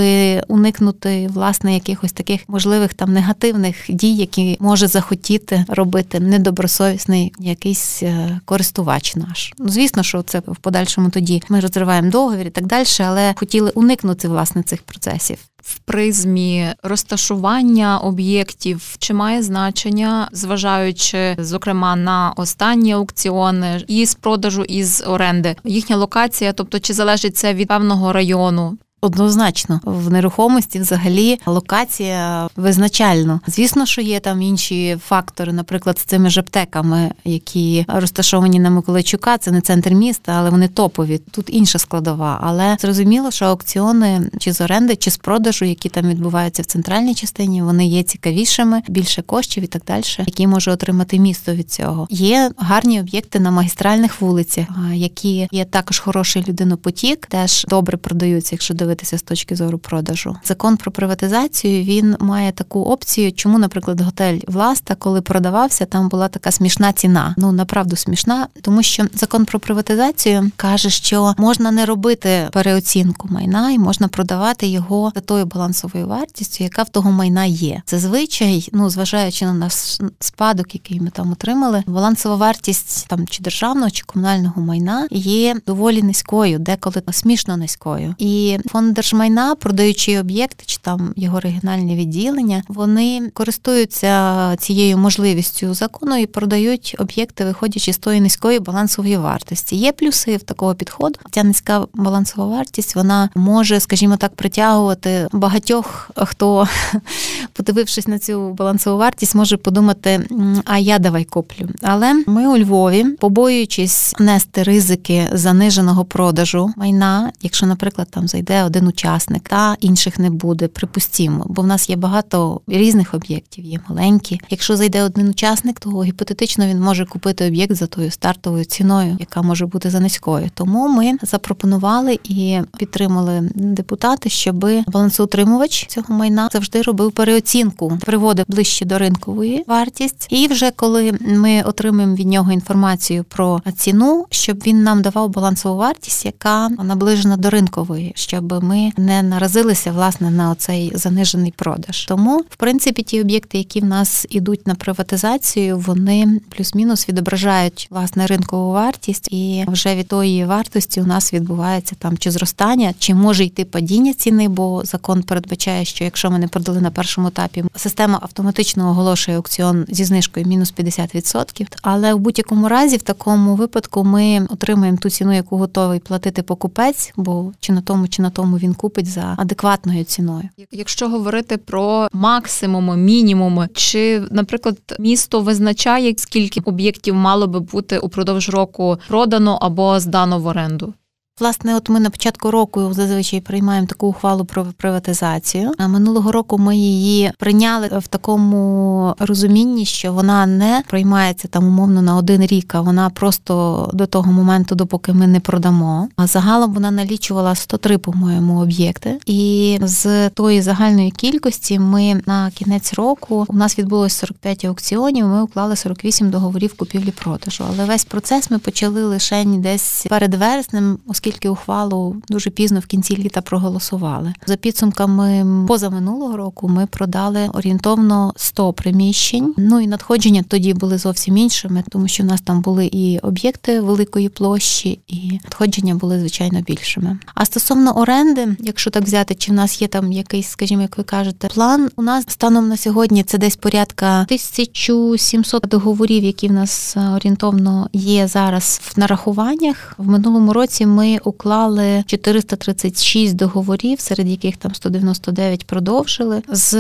уникнути 0.49 1.29
власне 1.35 1.75
якихось 1.75 2.13
таких 2.13 2.41
можливих 2.49 2.95
там 2.95 3.13
негативних 3.13 3.77
дій, 3.89 4.15
які 4.15 4.57
може 4.61 4.87
захотіти 4.87 5.65
робити 5.69 6.21
недобросовісний 6.21 7.33
якийсь 7.39 8.03
е, 8.03 8.41
користувач 8.45 9.17
наш. 9.17 9.53
Ну, 9.59 9.69
звісно, 9.69 10.03
що 10.03 10.23
це 10.23 10.43
в 10.47 10.57
подальшому 10.57 11.11
тоді 11.11 11.43
ми 11.49 11.61
розриваємо 11.61 12.11
договір 12.11 12.47
і 12.47 12.51
так 12.51 12.67
далі, 12.67 12.87
але 13.01 13.35
хотіли 13.37 13.71
уникнути 13.71 14.29
власне 14.29 14.63
цих 14.63 14.83
процесів. 14.83 15.39
В 15.63 15.79
призмі 15.79 16.75
розташування 16.83 17.99
об'єктів 17.99 18.97
чи 18.99 19.15
має 19.15 19.43
значення, 19.43 20.29
зважаючи 20.33 21.37
зокрема 21.39 21.97
на 21.97 22.33
останні 22.37 22.93
аукціони 22.93 23.85
і 23.87 24.07
з 24.07 24.15
продажу 24.15 24.63
і 24.63 24.85
з 24.85 25.07
оренди, 25.07 25.57
їхня 25.65 25.97
локація, 25.97 26.53
тобто 26.53 26.81
чи 26.81 26.93
залежить 26.95 27.37
це 27.37 27.55
від 27.55 27.69
певного 27.69 28.13
району? 28.13 28.79
Однозначно, 29.03 29.81
в 29.85 30.11
нерухомості 30.11 30.81
взагалі 30.81 31.39
локація 31.47 32.49
визначально. 32.57 33.41
Звісно, 33.47 33.87
що 33.87 34.01
є 34.01 34.21
там 34.21 34.43
інші 34.43 34.97
фактори, 35.07 35.53
наприклад, 35.53 35.99
з 35.99 36.05
цими 36.05 36.31
ж 36.31 36.41
аптеками, 36.41 37.13
які 37.25 37.85
розташовані 37.89 38.61
на 38.61 38.71
Миколайчука, 38.71 39.39
це 39.39 39.51
не 39.51 39.61
центр 39.61 39.91
міста, 39.91 40.33
але 40.33 40.51
вони 40.51 40.69
топові. 40.69 41.21
Тут 41.31 41.47
інша 41.49 41.79
складова. 41.79 42.41
Але 42.43 42.77
зрозуміло, 42.81 43.31
що 43.31 43.45
аукціони 43.45 44.31
чи 44.39 44.53
з 44.53 44.61
оренди, 44.61 44.97
чи 44.97 45.11
з 45.11 45.17
продажу, 45.17 45.65
які 45.65 45.89
там 45.89 46.09
відбуваються 46.09 46.63
в 46.63 46.67
центральній 46.67 47.15
частині, 47.15 47.63
вони 47.63 47.87
є 47.87 48.03
цікавішими, 48.03 48.83
більше 48.89 49.23
коштів 49.23 49.65
і 49.65 49.67
так 49.67 49.83
далі, 49.87 50.05
які 50.19 50.47
може 50.47 50.71
отримати 50.71 51.19
місто 51.19 51.55
від 51.55 51.71
цього. 51.71 52.07
Є 52.11 52.51
гарні 52.57 53.01
об'єкти 53.01 53.41
на 53.41 53.51
магістральних 53.51 54.21
вулицях, 54.21 54.67
які 54.93 55.49
є 55.53 55.65
також 55.65 55.99
хороший 55.99 56.45
людинопотік, 56.49 57.27
теж 57.27 57.67
добре 57.69 57.97
продаються, 57.97 58.55
якщо 58.55 58.75
дивитися 58.75 58.90
дивитися 58.91 59.19
з 59.19 59.23
точки 59.23 59.57
зору 59.57 59.79
продажу. 59.79 60.37
Закон 60.45 60.77
про 60.77 60.93
приватизацію 60.93 61.85
він 61.85 62.17
має 62.21 62.53
таку 62.53 62.81
опцію, 62.81 63.33
чому, 63.33 63.59
наприклад, 63.59 64.01
готель 64.01 64.39
Власта, 64.49 64.95
коли 64.95 65.21
продавався, 65.21 65.87
там 65.87 66.09
була 66.09 66.29
така 66.29 66.51
смішна 66.51 66.93
ціна. 66.93 67.35
Ну 67.39 67.53
направду 67.53 67.97
смішна, 67.97 68.47
тому 68.63 68.83
що 68.83 69.05
закон 69.15 69.45
про 69.45 69.61
приватизацію 69.61 70.51
каже, 70.57 70.91
що 70.91 71.35
можна 71.39 71.71
не 71.71 71.87
робити 71.87 72.49
переоцінку 72.53 73.29
майна 73.31 73.71
і 73.71 73.79
можна 73.79 74.09
продавати 74.09 74.67
його 74.67 75.13
за 75.15 75.21
тою 75.21 75.47
балансовою 75.47 76.07
вартістю, 76.07 76.65
яка 76.65 76.83
в 76.83 76.89
того 76.89 77.11
майна 77.11 77.45
є. 77.45 77.83
Зазвичай, 77.87 78.69
ну 78.73 78.91
зважаючи 78.91 79.45
на 79.45 79.55
наш 79.55 79.73
спадок, 80.21 80.75
який 80.75 81.01
ми 81.01 81.11
там 81.11 81.33
отримали, 81.33 81.83
балансова 81.87 82.37
вартість 82.37 83.09
там 83.09 83.29
чи 83.29 83.43
державного, 83.43 83.91
чи 83.91 84.05
комунального 84.07 84.63
майна 84.63 85.09
є 85.11 85.57
доволі 85.67 86.03
низькою, 86.03 86.59
деколи 86.59 87.03
смішно 87.11 87.57
низькою. 87.57 88.15
І 88.19 88.59
фонд 88.67 88.80
Фонд 88.81 88.95
держмайна, 88.95 89.55
продаючи 89.55 90.19
об'єкти 90.19 90.65
чи 90.67 90.79
там 90.83 91.13
його 91.17 91.41
регіональні 91.41 91.97
відділення, 91.97 92.63
вони 92.69 93.31
користуються 93.35 94.57
цією 94.57 94.99
можливістю 94.99 95.75
закону 95.75 96.17
і 96.17 96.27
продають 96.27 96.97
об'єкти, 96.99 97.45
виходячи 97.45 97.93
з 97.93 97.99
тої 97.99 98.21
низької 98.21 98.59
балансової 98.59 99.17
вартості. 99.17 99.77
Є 99.77 99.93
плюси 99.93 100.37
в 100.37 100.43
такого 100.43 100.75
підходу. 100.75 101.19
Ця 101.31 101.43
низька 101.43 101.87
балансова 101.95 102.47
вартість 102.47 102.97
вона 102.97 103.31
може, 103.35 103.81
скажімо 103.81 104.17
так, 104.17 104.35
притягувати 104.35 105.29
багатьох, 105.33 106.11
хто, 106.17 106.69
подивившись 107.53 108.09
на 108.09 108.19
цю 108.19 108.51
балансову 108.51 108.99
вартість, 108.99 109.35
може 109.35 109.57
подумати, 109.57 110.29
а 110.65 110.79
я 110.79 110.99
давай 110.99 111.25
куплю. 111.25 111.69
Але 111.83 112.25
ми 112.27 112.49
у 112.49 112.59
Львові, 112.59 113.05
побоюючись 113.05 114.15
нести 114.19 114.63
ризики 114.63 115.29
заниженого 115.33 116.05
продажу 116.05 116.73
майна, 116.77 117.33
якщо, 117.43 117.67
наприклад, 117.67 118.09
там 118.11 118.29
зайде 118.29 118.70
один 118.71 118.87
учасник, 118.87 119.49
та 119.49 119.77
інших 119.81 120.19
не 120.19 120.31
буде. 120.31 120.69
Припустімо, 120.69 121.47
бо 121.49 121.63
в 121.63 121.67
нас 121.67 121.91
є 121.91 121.97
багато 121.97 122.61
різних 122.67 123.15
об'єктів, 123.15 123.65
є 123.65 123.81
маленькі. 123.89 124.41
Якщо 124.51 124.77
зайде 124.77 125.03
один 125.03 125.29
учасник, 125.29 125.81
то 125.81 126.03
гіпотетично 126.05 126.67
він 126.67 126.81
може 126.81 127.07
купити 127.07 127.47
об'єкт 127.47 127.75
за 127.75 127.87
тою 127.87 128.11
стартовою 128.11 128.65
ціною, 128.65 129.17
яка 129.21 129.43
може 129.43 129.67
бути 129.67 129.91
за 129.91 130.01
низькою. 130.01 130.51
Тому 130.55 130.89
ми 130.89 131.13
запропонували 131.23 132.19
і 132.25 132.59
підтримали 132.79 133.51
депутати, 133.55 134.31
щоб 134.31 134.67
балансоутримувач 134.87 135.87
цього 135.87 136.15
майна 136.15 136.49
завжди 136.53 136.83
робив 136.83 137.13
переоцінку, 137.13 137.99
приводив 138.01 138.45
ближче 138.49 138.85
до 138.85 138.99
ринкової 138.99 139.65
вартість. 139.67 140.27
І 140.31 140.47
вже 140.47 140.71
коли 140.71 141.13
ми 141.21 141.63
отримаємо 141.63 142.15
від 142.15 142.27
нього 142.27 142.53
інформацію 142.53 143.25
про 143.25 143.63
ціну, 143.77 144.27
щоб 144.31 144.57
він 144.67 144.83
нам 144.83 145.03
давав 145.03 145.31
балансову 145.31 145.77
вартість, 145.77 146.25
яка 146.25 146.69
наближена 146.69 147.37
до 147.37 147.51
ринкової, 147.51 148.13
щоб 148.15 148.60
ми 148.61 148.93
не 148.97 149.23
наразилися 149.23 149.93
власне 149.93 150.31
на 150.31 150.51
оцей 150.51 150.93
занижений 150.95 151.55
продаж. 151.57 152.05
Тому, 152.05 152.39
в 152.51 152.57
принципі, 152.57 153.03
ті 153.03 153.21
об'єкти, 153.21 153.59
які 153.59 153.81
в 153.81 153.85
нас 153.85 154.27
ідуть 154.31 154.67
на 154.67 154.75
приватизацію, 154.75 155.79
вони 155.79 156.41
плюс-мінус 156.49 157.09
відображають 157.09 157.89
власне 157.91 158.27
ринкову 158.27 158.73
вартість, 158.73 159.29
і 159.33 159.65
вже 159.69 159.95
від 159.95 160.09
тої 160.09 160.45
вартості 160.45 161.01
у 161.01 161.07
нас 161.07 161.33
відбувається 161.33 161.97
там 161.99 162.19
чи 162.19 162.31
зростання, 162.31 162.95
чи 162.99 163.15
може 163.15 163.45
йти 163.45 163.65
падіння 163.65 164.15
ціни, 164.15 164.49
бо 164.49 164.83
закон 164.85 165.23
передбачає, 165.23 165.85
що 165.85 166.05
якщо 166.05 166.31
ми 166.31 166.39
не 166.39 166.49
продали 166.49 166.81
на 166.81 166.91
першому 166.91 167.29
етапі, 167.29 167.65
система 167.77 168.19
автоматично 168.23 168.91
оголошує 168.91 169.37
аукціон 169.37 169.87
зі 169.89 170.05
знижкою 170.05 170.47
мінус 170.47 170.75
50%. 170.75 171.67
Але 171.83 172.15
в 172.15 172.19
будь-якому 172.19 172.69
разі, 172.69 172.97
в 172.97 173.03
такому 173.03 173.55
випадку, 173.55 174.05
ми 174.05 174.47
отримаємо 174.51 174.99
ту 174.99 175.11
ціну, 175.11 175.33
яку 175.33 175.57
готовий 175.57 175.99
платити 175.99 176.43
покупець, 176.43 177.13
бо 177.17 177.53
чи 177.61 177.73
на 177.73 177.81
тому, 177.81 178.09
чи 178.09 178.23
на 178.23 178.31
тому 178.31 178.50
він 178.59 178.75
купить 178.75 179.07
за 179.07 179.35
адекватною 179.39 180.05
ціною. 180.05 180.49
Якщо 180.73 181.09
говорити 181.09 181.57
про 181.57 182.09
максимуми, 182.13 182.97
мінімуми, 182.97 183.69
чи, 183.75 184.23
наприклад, 184.31 184.79
місто 184.99 185.41
визначає, 185.41 186.15
скільки 186.17 186.61
об'єктів 186.65 187.15
мало 187.15 187.47
би 187.47 187.61
бути 187.61 187.99
упродовж 187.99 188.49
року 188.49 188.99
продано 189.09 189.59
або 189.61 190.01
здано 190.01 190.39
в 190.39 190.47
оренду? 190.47 190.95
Власне, 191.41 191.77
от 191.77 191.89
ми 191.89 192.01
на 192.01 192.11
початку 192.11 192.51
року 192.51 192.93
зазвичай 192.93 193.41
приймаємо 193.41 193.87
таку 193.87 194.07
ухвалу 194.07 194.45
про 194.45 194.67
приватизацію. 194.77 195.73
А 195.79 195.89
минулого 195.89 196.33
року 196.33 196.59
ми 196.59 196.77
її 196.77 197.33
прийняли 197.39 197.91
в 197.99 198.07
такому 198.07 199.15
розумінні, 199.19 199.85
що 199.85 200.13
вона 200.13 200.47
не 200.47 200.83
приймається 200.89 201.49
там 201.49 201.67
умовно 201.67 202.03
на 202.03 202.17
один 202.17 202.47
рік, 202.47 202.75
а 202.75 202.81
вона 202.81 203.11
просто 203.11 203.91
до 203.93 204.07
того 204.07 204.33
моменту, 204.33 204.75
допоки 204.75 205.13
ми 205.13 205.27
не 205.27 205.41
продамо. 205.41 206.09
А 206.17 206.27
загалом 206.27 206.75
вона 206.75 206.91
налічувала 206.91 207.55
103, 207.55 207.99
по-моєму, 207.99 208.61
об'єкти. 208.61 209.19
І 209.27 209.79
з 209.83 210.31
тої 210.31 210.63
загальної 210.63 211.11
кількості 211.11 211.79
ми 211.79 212.23
на 212.27 212.51
кінець 212.51 212.95
року 212.95 213.47
у 213.49 213.57
нас 213.57 213.79
відбулося 213.79 214.17
45 214.17 214.65
аукціонів. 214.65 215.27
Ми 215.27 215.43
уклали 215.43 215.77
48 215.77 216.31
договорів 216.31 216.75
купівлі-продажу. 216.75 217.65
Але 217.69 217.85
весь 217.85 218.05
процес 218.05 218.51
ми 218.51 218.59
почали 218.59 219.05
лише 219.05 219.45
десь 219.45 220.07
перед 220.09 220.35
вереснем, 220.35 220.99
оскільки 221.07 221.30
ухвалу 221.49 222.17
дуже 222.29 222.51
пізно 222.51 222.81
в 222.81 222.87
кінці 222.87 223.17
літа 223.17 223.41
проголосували. 223.41 224.35
За 224.47 224.57
підсумками 224.57 225.47
позаминулого 225.69 226.37
року 226.37 226.69
ми 226.69 226.87
продали 226.87 227.49
орієнтовно 227.49 228.33
100 228.37 228.73
приміщень. 228.73 229.55
Ну 229.57 229.81
і 229.81 229.87
надходження 229.87 230.45
тоді 230.49 230.75
були 230.75 230.99
зовсім 230.99 231.37
іншими, 231.37 231.85
тому 231.91 232.09
що 232.09 232.23
в 232.23 232.27
нас 232.27 232.41
там 232.41 232.61
були 232.61 232.87
і 232.87 233.19
об'єкти 233.19 233.81
великої 233.81 234.29
площі, 234.29 234.99
і 235.09 235.41
надходження 235.45 235.95
були 235.95 236.21
звичайно 236.21 236.61
більшими. 236.61 237.19
А 237.35 237.45
стосовно 237.45 237.99
оренди, 237.99 238.57
якщо 238.61 238.91
так 238.91 239.05
взяти, 239.05 239.35
чи 239.35 239.53
в 239.53 239.55
нас 239.55 239.83
є 239.83 239.89
там 239.89 240.13
якийсь, 240.13 240.49
скажімо, 240.49 240.83
як 240.83 240.99
ви 240.99 241.05
кажете, 241.05 241.49
план 241.49 241.91
у 241.97 242.03
нас 242.03 242.25
станом 242.29 242.69
на 242.69 242.77
сьогодні 242.77 243.23
це 243.23 243.39
десь 243.39 243.57
порядка 243.57 244.21
1700 244.21 245.67
договорів, 245.69 246.25
які 246.25 246.49
в 246.49 246.53
нас 246.53 246.97
е, 246.97 247.09
орієнтовно 247.09 247.89
є 247.93 248.29
зараз 248.29 248.81
в 248.85 248.99
нарахуваннях. 249.01 249.95
В 249.99 250.09
минулому 250.09 250.53
році 250.53 250.87
ми 250.87 251.20
уклали 251.25 252.05
436 252.07 253.37
договорів, 253.37 254.01
серед 254.01 254.29
яких 254.29 254.57
там 254.57 254.75
199 254.75 255.67
продовжили 255.67 256.43
з 256.49 256.77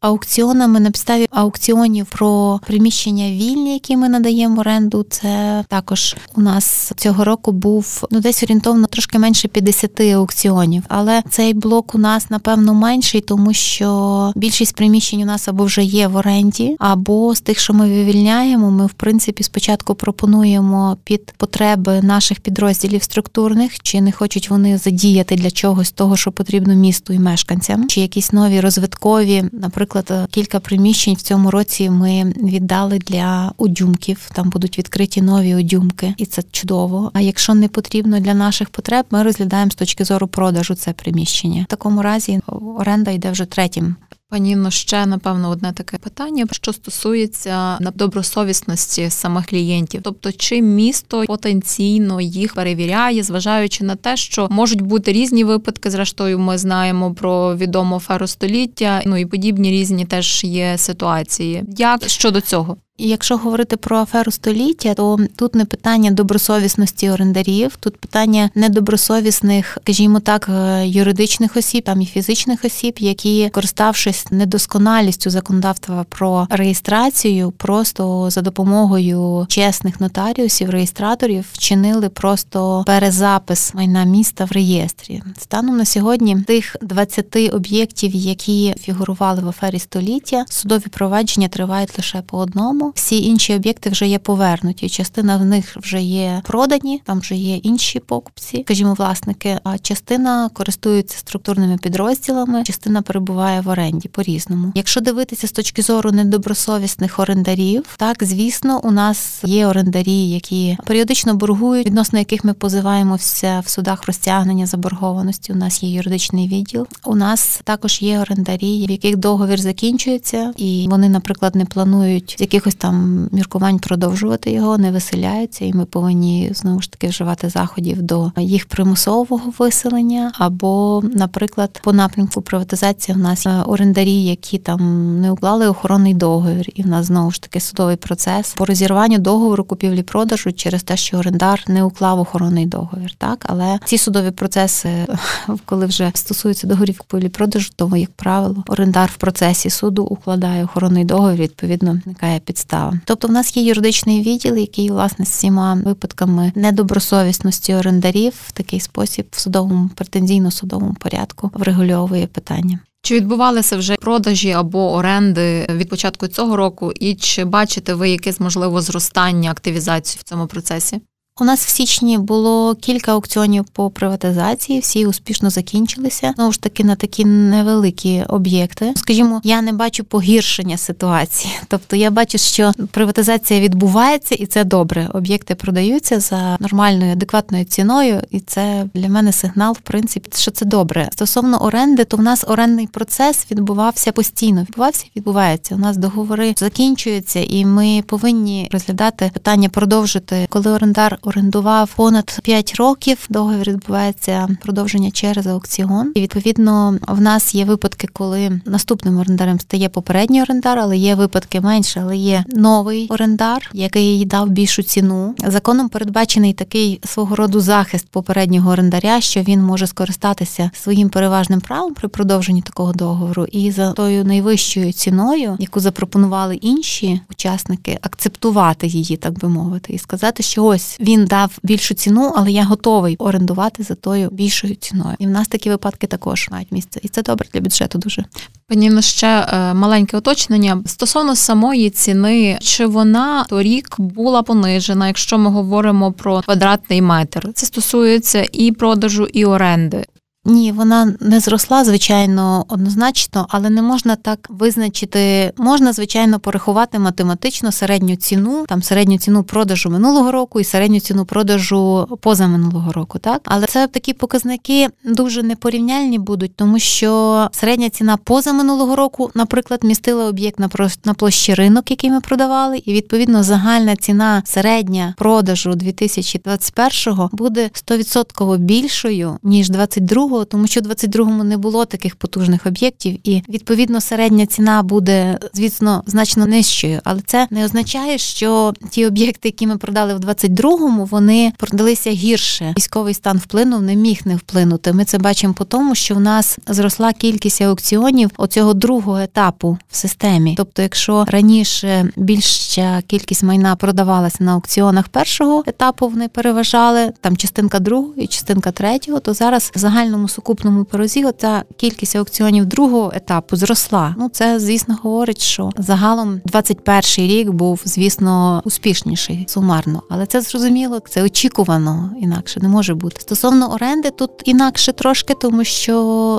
аукціонами 0.00 0.80
на 0.80 0.90
підставі 0.90 1.26
аукціонів 1.30 2.06
про 2.06 2.60
приміщення 2.66 3.30
вільні, 3.30 3.72
які 3.72 3.96
ми 3.96 4.08
надаємо 4.08 4.56
в 4.56 4.58
оренду. 4.58 5.06
Це 5.10 5.64
також 5.68 6.16
у 6.36 6.40
нас 6.40 6.92
цього 6.96 7.24
року 7.24 7.52
був 7.52 8.04
ну 8.10 8.20
десь 8.20 8.42
орієнтовно 8.42 8.86
трошки 8.86 9.18
менше 9.18 9.48
50 9.48 10.00
аукціонів. 10.00 10.82
Але 10.88 11.22
цей 11.30 11.54
блок 11.54 11.94
у 11.94 11.98
нас 11.98 12.30
напевно 12.30 12.74
менший, 12.74 13.20
тому 13.20 13.52
що 13.52 14.32
більшість 14.36 14.76
приміщень 14.76 15.22
у 15.22 15.24
нас 15.24 15.48
або 15.48 15.64
вже 15.64 15.82
є 15.82 16.08
в 16.08 16.16
оренді, 16.16 16.76
або 16.78 17.34
з 17.34 17.40
тих, 17.40 17.58
що 17.58 17.74
ми 17.74 17.88
вивільняємо, 17.88 18.70
ми 18.70 18.86
в 18.86 18.92
принципі 18.92 19.42
спочатку 19.42 19.94
пропонуємо 19.94 20.96
під 21.04 21.34
потреби 21.36 22.02
наших 22.02 22.40
підрозділів 22.40 23.02
структурних, 23.02 23.57
чи 23.82 24.00
не 24.00 24.12
хочуть 24.12 24.50
вони 24.50 24.78
задіяти 24.78 25.36
для 25.36 25.50
чогось 25.50 25.90
того, 25.90 26.16
що 26.16 26.32
потрібно 26.32 26.74
місту 26.74 27.12
і 27.12 27.18
мешканцям, 27.18 27.88
чи 27.88 28.00
якісь 28.00 28.32
нові 28.32 28.60
розвиткові, 28.60 29.44
наприклад, 29.52 30.12
кілька 30.30 30.60
приміщень 30.60 31.14
в 31.14 31.22
цьому 31.22 31.50
році 31.50 31.90
ми 31.90 32.32
віддали 32.36 32.98
для 32.98 33.52
удюмків. 33.56 34.30
Там 34.32 34.50
будуть 34.50 34.78
відкриті 34.78 35.22
нові 35.22 35.54
удюмки, 35.54 36.14
і 36.16 36.26
це 36.26 36.42
чудово. 36.50 37.10
А 37.14 37.20
якщо 37.20 37.54
не 37.54 37.68
потрібно 37.68 38.20
для 38.20 38.34
наших 38.34 38.70
потреб, 38.70 39.06
ми 39.10 39.22
розглядаємо 39.22 39.70
з 39.70 39.74
точки 39.74 40.04
зору 40.04 40.26
продажу 40.26 40.74
це 40.74 40.92
приміщення. 40.92 41.62
В 41.62 41.70
такому 41.70 42.02
разі 42.02 42.40
оренда 42.78 43.10
йде 43.10 43.30
вже 43.30 43.44
третім 43.44 43.96
Пані 44.30 44.50
Інно, 44.50 44.70
ще 44.70 45.06
напевно 45.06 45.50
одне 45.50 45.72
таке 45.72 45.98
питання, 45.98 46.46
що 46.50 46.72
стосується 46.72 47.78
добросовісності 47.94 49.10
самих 49.10 49.46
клієнтів, 49.46 50.00
тобто 50.04 50.32
чи 50.32 50.62
місто 50.62 51.24
потенційно 51.26 52.20
їх 52.20 52.54
перевіряє, 52.54 53.22
зважаючи 53.22 53.84
на 53.84 53.96
те, 53.96 54.16
що 54.16 54.48
можуть 54.50 54.80
бути 54.80 55.12
різні 55.12 55.44
випадки. 55.44 55.90
Зрештою, 55.90 56.38
ми 56.38 56.58
знаємо 56.58 57.14
про 57.14 57.56
відому 57.56 57.98
феростоліття, 57.98 59.02
ну 59.06 59.16
і 59.16 59.26
подібні 59.26 59.70
різні 59.70 60.04
теж 60.04 60.44
є 60.44 60.78
ситуації. 60.78 61.64
Як 61.76 62.08
щодо 62.08 62.40
цього? 62.40 62.76
Якщо 63.00 63.36
говорити 63.36 63.76
про 63.76 63.96
аферу 63.96 64.30
століття, 64.30 64.94
то 64.94 65.18
тут 65.36 65.54
не 65.54 65.64
питання 65.64 66.10
добросовісності 66.10 67.10
орендарів, 67.10 67.76
тут 67.80 67.96
питання 67.96 68.50
недобросовісних, 68.54 69.78
скажімо 69.82 70.20
так, 70.20 70.48
е, 70.48 70.86
юридичних 70.86 71.56
осіб, 71.56 71.84
там 71.84 72.00
і 72.00 72.06
фізичних 72.06 72.64
осіб, 72.64 72.94
які, 72.98 73.48
користавшись 73.48 74.26
недосконалістю 74.30 75.30
законодавства 75.30 76.04
про 76.08 76.46
реєстрацію, 76.50 77.50
просто 77.50 78.30
за 78.30 78.40
допомогою 78.40 79.46
чесних 79.48 80.00
нотаріусів, 80.00 80.70
реєстраторів, 80.70 81.44
вчинили 81.52 82.08
просто 82.08 82.84
перезапис 82.86 83.74
майна 83.74 84.04
міста 84.04 84.44
в 84.44 84.52
реєстрі. 84.52 85.22
Станом 85.38 85.76
на 85.76 85.84
сьогодні 85.84 86.40
тих 86.40 86.76
20 86.82 87.36
об'єктів, 87.52 88.14
які 88.14 88.74
фігурували 88.80 89.42
в 89.42 89.48
афері 89.48 89.78
століття, 89.78 90.44
судові 90.48 90.86
провадження 90.90 91.48
тривають 91.48 91.98
лише 91.98 92.22
по 92.22 92.38
одному. 92.38 92.87
Всі 92.94 93.22
інші 93.22 93.54
об'єкти 93.54 93.90
вже 93.90 94.06
є 94.06 94.18
повернуті. 94.18 94.88
Частина 94.88 95.36
в 95.36 95.44
них 95.44 95.76
вже 95.76 96.02
є 96.02 96.42
продані, 96.44 97.02
там 97.04 97.20
вже 97.20 97.34
є 97.34 97.56
інші 97.56 98.00
покупці, 98.00 98.62
скажімо, 98.64 98.94
власники. 98.94 99.58
А 99.64 99.78
частина 99.78 100.50
користується 100.52 101.18
структурними 101.18 101.78
підрозділами, 101.82 102.64
частина 102.64 103.02
перебуває 103.02 103.60
в 103.60 103.68
оренді 103.68 104.08
по 104.08 104.22
різному. 104.22 104.72
Якщо 104.74 105.00
дивитися 105.00 105.46
з 105.46 105.52
точки 105.52 105.82
зору 105.82 106.12
недобросовісних 106.12 107.18
орендарів, 107.18 107.84
так 107.96 108.24
звісно, 108.24 108.80
у 108.84 108.90
нас 108.90 109.40
є 109.44 109.66
орендарі, 109.66 110.28
які 110.28 110.78
періодично 110.86 111.34
боргують, 111.34 111.86
відносно 111.86 112.18
яких 112.18 112.44
ми 112.44 112.52
позиваємося 112.52 113.62
в 113.66 113.68
судах 113.68 114.06
розтягнення 114.06 114.66
заборгованості. 114.66 115.52
У 115.52 115.56
нас 115.56 115.82
є 115.82 115.90
юридичний 115.90 116.48
відділ. 116.48 116.86
У 117.04 117.16
нас 117.16 117.60
також 117.64 118.02
є 118.02 118.20
орендарі, 118.20 118.86
в 118.86 118.90
яких 118.90 119.16
договір 119.16 119.60
закінчується, 119.60 120.52
і 120.56 120.86
вони, 120.90 121.08
наприклад, 121.08 121.56
не 121.56 121.64
планують 121.64 122.34
з 122.38 122.40
якихось 122.40 122.74
там 122.78 123.28
міркувань 123.32 123.78
продовжувати 123.78 124.50
його, 124.50 124.78
не 124.78 124.90
виселяються, 124.90 125.64
і 125.64 125.72
ми 125.72 125.84
повинні 125.84 126.50
знову 126.54 126.80
ж 126.82 126.90
таки 126.90 127.08
вживати 127.08 127.48
заходів 127.48 128.02
до 128.02 128.32
їх 128.36 128.66
примусового 128.66 129.52
виселення. 129.58 130.32
Або, 130.38 131.02
наприклад, 131.14 131.80
по 131.84 131.92
напрямку 131.92 132.42
приватизації 132.42 133.14
в 133.14 133.18
нас 133.18 133.46
орендарі, 133.66 134.24
які 134.24 134.58
там 134.58 134.80
не 135.20 135.30
уклали 135.30 135.68
охоронний 135.68 136.14
договір, 136.14 136.66
і 136.74 136.82
в 136.82 136.86
нас 136.86 137.06
знову 137.06 137.30
ж 137.30 137.42
таки 137.42 137.60
судовий 137.60 137.96
процес 137.96 138.54
по 138.54 138.64
розірванню 138.64 139.18
договору 139.18 139.64
купівлі-продажу 139.64 140.52
через 140.52 140.82
те, 140.82 140.96
що 140.96 141.18
орендар 141.18 141.64
не 141.68 141.84
уклав 141.84 142.20
охоронний 142.20 142.66
договір. 142.66 143.14
Так, 143.18 143.46
але 143.48 143.78
ці 143.84 143.98
судові 143.98 144.30
процеси, 144.30 145.06
коли 145.64 145.86
вже 145.86 146.10
стосуються 146.14 146.66
договорів 146.66 146.98
купівлі-продажу, 146.98 147.70
то 147.76 147.96
як 147.96 148.10
правило 148.10 148.64
орендар 148.68 149.10
в 149.14 149.16
процесі 149.16 149.70
суду 149.70 150.04
укладає 150.04 150.64
охоронний 150.64 151.04
договір. 151.04 151.40
Відповідно, 151.40 152.00
виникає 152.04 152.38
підстава 152.38 152.67
підстава. 152.68 153.00
Тобто, 153.04 153.28
в 153.28 153.30
нас 153.30 153.56
є 153.56 153.62
юридичний 153.62 154.22
відділ, 154.22 154.56
який 154.56 154.90
власне 154.90 155.24
з 155.24 155.28
всіма 155.28 155.74
випадками 155.74 156.52
недобросовісності 156.54 157.74
орендарів 157.74 158.32
в 158.46 158.52
такий 158.52 158.80
спосіб 158.80 159.26
в 159.30 159.40
судовому 159.40 159.90
претензійно-судовому 159.96 160.94
порядку 160.94 161.50
врегульовує 161.54 162.26
питання. 162.26 162.78
Чи 163.02 163.14
відбувалися 163.14 163.76
вже 163.76 163.94
продажі 163.94 164.52
або 164.52 164.92
оренди 164.92 165.66
від 165.70 165.88
початку 165.88 166.28
цього 166.28 166.56
року, 166.56 166.92
і 167.00 167.14
чи 167.14 167.44
бачите 167.44 167.94
ви 167.94 168.10
якесь 168.10 168.40
можливо 168.40 168.80
зростання 168.80 169.50
активізації 169.50 170.20
в 170.20 170.28
цьому 170.28 170.46
процесі? 170.46 171.00
У 171.40 171.44
нас 171.44 171.66
в 171.66 171.68
січні 171.68 172.18
було 172.18 172.74
кілька 172.74 173.12
аукціонів 173.12 173.64
по 173.64 173.90
приватизації, 173.90 174.80
всі 174.80 175.06
успішно 175.06 175.50
закінчилися. 175.50 176.32
Знову 176.36 176.52
ж 176.52 176.60
таки 176.60 176.84
на 176.84 176.96
такі 176.96 177.24
невеликі 177.24 178.24
об'єкти. 178.28 178.92
Скажімо, 178.96 179.40
я 179.44 179.62
не 179.62 179.72
бачу 179.72 180.04
погіршення 180.04 180.76
ситуації. 180.76 181.54
Тобто 181.68 181.96
я 181.96 182.10
бачу, 182.10 182.38
що 182.38 182.72
приватизація 182.90 183.60
відбувається, 183.60 184.34
і 184.34 184.46
це 184.46 184.64
добре. 184.64 185.08
Об'єкти 185.14 185.54
продаються 185.54 186.20
за 186.20 186.56
нормальною, 186.60 187.12
адекватною 187.12 187.64
ціною, 187.64 188.22
і 188.30 188.40
це 188.40 188.86
для 188.94 189.08
мене 189.08 189.32
сигнал, 189.32 189.72
в 189.72 189.80
принципі, 189.80 190.30
що 190.34 190.50
це 190.50 190.64
добре. 190.64 191.08
Стосовно 191.12 191.62
оренди, 191.62 192.04
то 192.04 192.16
в 192.16 192.22
нас 192.22 192.44
орендний 192.48 192.86
процес 192.86 193.46
відбувався 193.50 194.12
постійно. 194.12 194.62
Відбувався 194.62 195.06
відбувається. 195.16 195.74
У 195.74 195.78
нас 195.78 195.96
договори 195.96 196.54
закінчуються, 196.56 197.40
і 197.40 197.64
ми 197.64 198.02
повинні 198.06 198.68
розглядати 198.72 199.30
питання 199.34 199.68
продовжити, 199.68 200.46
коли 200.50 200.70
орендар 200.70 201.18
орендував 201.28 201.94
понад 201.96 202.40
5 202.42 202.74
років. 202.74 203.26
Договір 203.28 203.68
відбувається 203.68 204.48
продовження 204.62 205.10
через 205.10 205.46
аукціон. 205.46 206.12
І 206.14 206.20
відповідно 206.20 206.98
в 207.08 207.20
нас 207.20 207.54
є 207.54 207.64
випадки, 207.64 208.08
коли 208.12 208.60
наступним 208.64 209.18
орендарем 209.18 209.60
стає 209.60 209.88
попередній 209.88 210.42
орендар, 210.42 210.78
але 210.78 210.96
є 210.96 211.14
випадки 211.14 211.60
менше, 211.60 212.00
але 212.04 212.16
є 212.16 212.44
новий 212.48 213.06
орендар, 213.08 213.70
який 213.72 214.24
дав 214.24 214.48
більшу 214.48 214.82
ціну. 214.82 215.34
Законом 215.46 215.88
передбачений 215.88 216.52
такий 216.52 217.00
свого 217.04 217.36
роду 217.36 217.60
захист 217.60 218.08
попереднього 218.10 218.70
орендаря, 218.70 219.20
що 219.20 219.42
він 219.42 219.62
може 219.62 219.86
скористатися 219.86 220.70
своїм 220.74 221.08
переважним 221.08 221.60
правом 221.60 221.94
при 221.94 222.08
продовженні 222.08 222.62
такого 222.62 222.92
договору, 222.92 223.46
і 223.52 223.70
за 223.70 223.92
тою 223.92 224.24
найвищою 224.24 224.92
ціною, 224.92 225.56
яку 225.58 225.80
запропонували 225.80 226.56
інші 226.56 227.20
учасники, 227.30 227.98
акцептувати 228.02 228.86
її, 228.86 229.16
так 229.16 229.38
би 229.38 229.48
мовити, 229.48 229.92
і 229.92 229.98
сказати, 229.98 230.42
що 230.42 230.64
ось 230.64 230.96
він 231.00 231.17
він 231.18 231.24
дав 231.24 231.58
більшу 231.62 231.94
ціну, 231.94 232.32
але 232.36 232.50
я 232.50 232.64
готовий 232.64 233.16
орендувати 233.16 233.82
за 233.82 233.94
тою 233.94 234.28
більшою 234.32 234.74
ціною. 234.74 235.16
І 235.18 235.26
в 235.26 235.30
нас 235.30 235.48
такі 235.48 235.70
випадки 235.70 236.06
також 236.06 236.48
мають 236.50 236.72
місце, 236.72 237.00
і 237.02 237.08
це 237.08 237.22
добре 237.22 237.46
для 237.52 237.60
бюджету. 237.60 237.98
Дуже 237.98 238.24
Пані 238.68 238.90
ну, 238.90 239.02
ще 239.02 239.26
е, 239.26 239.74
маленьке 239.74 240.16
уточнення 240.16 240.82
стосовно 240.86 241.36
самої 241.36 241.90
ціни, 241.90 242.58
чи 242.60 242.86
вона 242.86 243.44
торік 243.44 243.94
була 243.98 244.42
понижена, 244.42 245.06
якщо 245.06 245.38
ми 245.38 245.50
говоримо 245.50 246.12
про 246.12 246.42
квадратний 246.42 247.02
метр. 247.02 247.52
Це 247.54 247.66
стосується 247.66 248.48
і 248.52 248.72
продажу, 248.72 249.26
і 249.32 249.44
оренди. 249.44 250.04
Ні, 250.44 250.72
вона 250.72 251.14
не 251.20 251.40
зросла, 251.40 251.84
звичайно, 251.84 252.64
однозначно, 252.68 253.46
але 253.48 253.70
не 253.70 253.82
можна 253.82 254.16
так 254.16 254.46
визначити. 254.48 255.52
Можна, 255.56 255.92
звичайно, 255.92 256.40
порахувати 256.40 256.98
математично 256.98 257.72
середню 257.72 258.16
ціну, 258.16 258.64
там 258.68 258.82
середню 258.82 259.18
ціну 259.18 259.42
продажу 259.42 259.90
минулого 259.90 260.32
року 260.32 260.60
і 260.60 260.64
середню 260.64 261.00
ціну 261.00 261.24
продажу 261.24 262.06
позаминулого 262.20 262.92
року. 262.92 263.18
Так, 263.18 263.40
але 263.44 263.66
це 263.66 263.86
такі 263.86 264.12
показники 264.12 264.88
дуже 265.04 265.42
непорівняльні 265.42 266.18
будуть, 266.18 266.56
тому 266.56 266.78
що 266.78 267.48
середня 267.52 267.90
ціна 267.90 268.16
позаминулого 268.16 268.96
року, 268.96 269.30
наприклад, 269.34 269.84
містила 269.84 270.26
об'єкт 270.26 270.58
на 271.04 271.14
площі 271.14 271.54
ринок, 271.54 271.90
який 271.90 272.10
ми 272.10 272.20
продавали, 272.20 272.78
і 272.78 272.92
відповідно 272.92 273.42
загальна 273.42 273.96
ціна 273.96 274.42
середня 274.46 275.14
продажу 275.18 275.74
2021 275.74 277.28
буде 277.32 277.70
100% 277.88 278.58
більшою 278.58 279.38
ніж 279.42 279.70
22 279.70 280.27
було, 280.28 280.44
тому 280.44 280.66
що 280.66 280.80
в 280.80 280.84
22-му 280.84 281.44
не 281.44 281.56
було 281.56 281.84
таких 281.84 282.16
потужних 282.16 282.66
об'єктів, 282.66 283.18
і 283.24 283.42
відповідно 283.48 284.00
середня 284.00 284.46
ціна 284.46 284.82
буде, 284.82 285.38
звісно, 285.54 286.02
значно 286.06 286.46
нижчою. 286.46 287.00
Але 287.04 287.20
це 287.26 287.46
не 287.50 287.64
означає, 287.64 288.18
що 288.18 288.74
ті 288.90 289.06
об'єкти, 289.06 289.48
які 289.48 289.66
ми 289.66 289.76
продали 289.76 290.14
в 290.14 290.18
22-му, 290.18 291.04
вони 291.04 291.52
продалися 291.56 292.10
гірше. 292.10 292.74
Військовий 292.78 293.14
стан 293.14 293.38
вплинув, 293.38 293.82
не 293.82 293.96
міг 293.96 294.20
не 294.24 294.36
вплинути. 294.36 294.92
Ми 294.92 295.04
це 295.04 295.18
бачимо 295.18 295.54
по 295.54 295.64
тому, 295.64 295.94
що 295.94 296.14
в 296.14 296.20
нас 296.20 296.58
зросла 296.66 297.12
кількість 297.12 297.62
аукціонів 297.62 298.30
оцього 298.36 298.74
другого 298.74 299.18
етапу 299.18 299.78
в 299.90 299.96
системі. 299.96 300.54
Тобто, 300.56 300.82
якщо 300.82 301.24
раніше 301.28 302.12
більша 302.16 303.02
кількість 303.06 303.42
майна 303.42 303.76
продавалася 303.76 304.44
на 304.44 304.52
аукціонах 304.52 305.08
першого 305.08 305.64
етапу, 305.66 306.08
вони 306.08 306.28
переважали 306.28 307.12
там 307.20 307.36
частинка 307.36 307.78
другого 307.78 308.14
і 308.16 308.26
частинка 308.26 308.72
третього, 308.72 309.20
то 309.20 309.34
зараз 309.34 309.72
в 309.74 309.78
загальному 310.18 310.28
сукупному 310.28 310.84
порозі 310.84 311.24
оця 311.24 311.64
кількість 311.76 312.16
аукціонів 312.16 312.66
другого 312.66 313.12
етапу 313.14 313.56
зросла. 313.56 314.14
Ну 314.18 314.28
це, 314.28 314.60
звісно, 314.60 314.98
говорить, 315.02 315.42
що 315.42 315.70
загалом 315.78 316.40
21-й 316.46 317.28
рік 317.28 317.50
був, 317.50 317.82
звісно, 317.84 318.62
успішніший 318.64 319.44
сумарно, 319.48 320.02
але 320.10 320.26
це 320.26 320.40
зрозуміло, 320.40 321.00
це 321.08 321.22
очікувано 321.22 322.10
інакше 322.20 322.60
не 322.60 322.68
може 322.68 322.94
бути. 322.94 323.20
Стосовно 323.20 323.72
оренди, 323.72 324.10
тут 324.10 324.30
інакше 324.44 324.92
трошки, 324.92 325.34
тому 325.40 325.64
що 325.64 325.94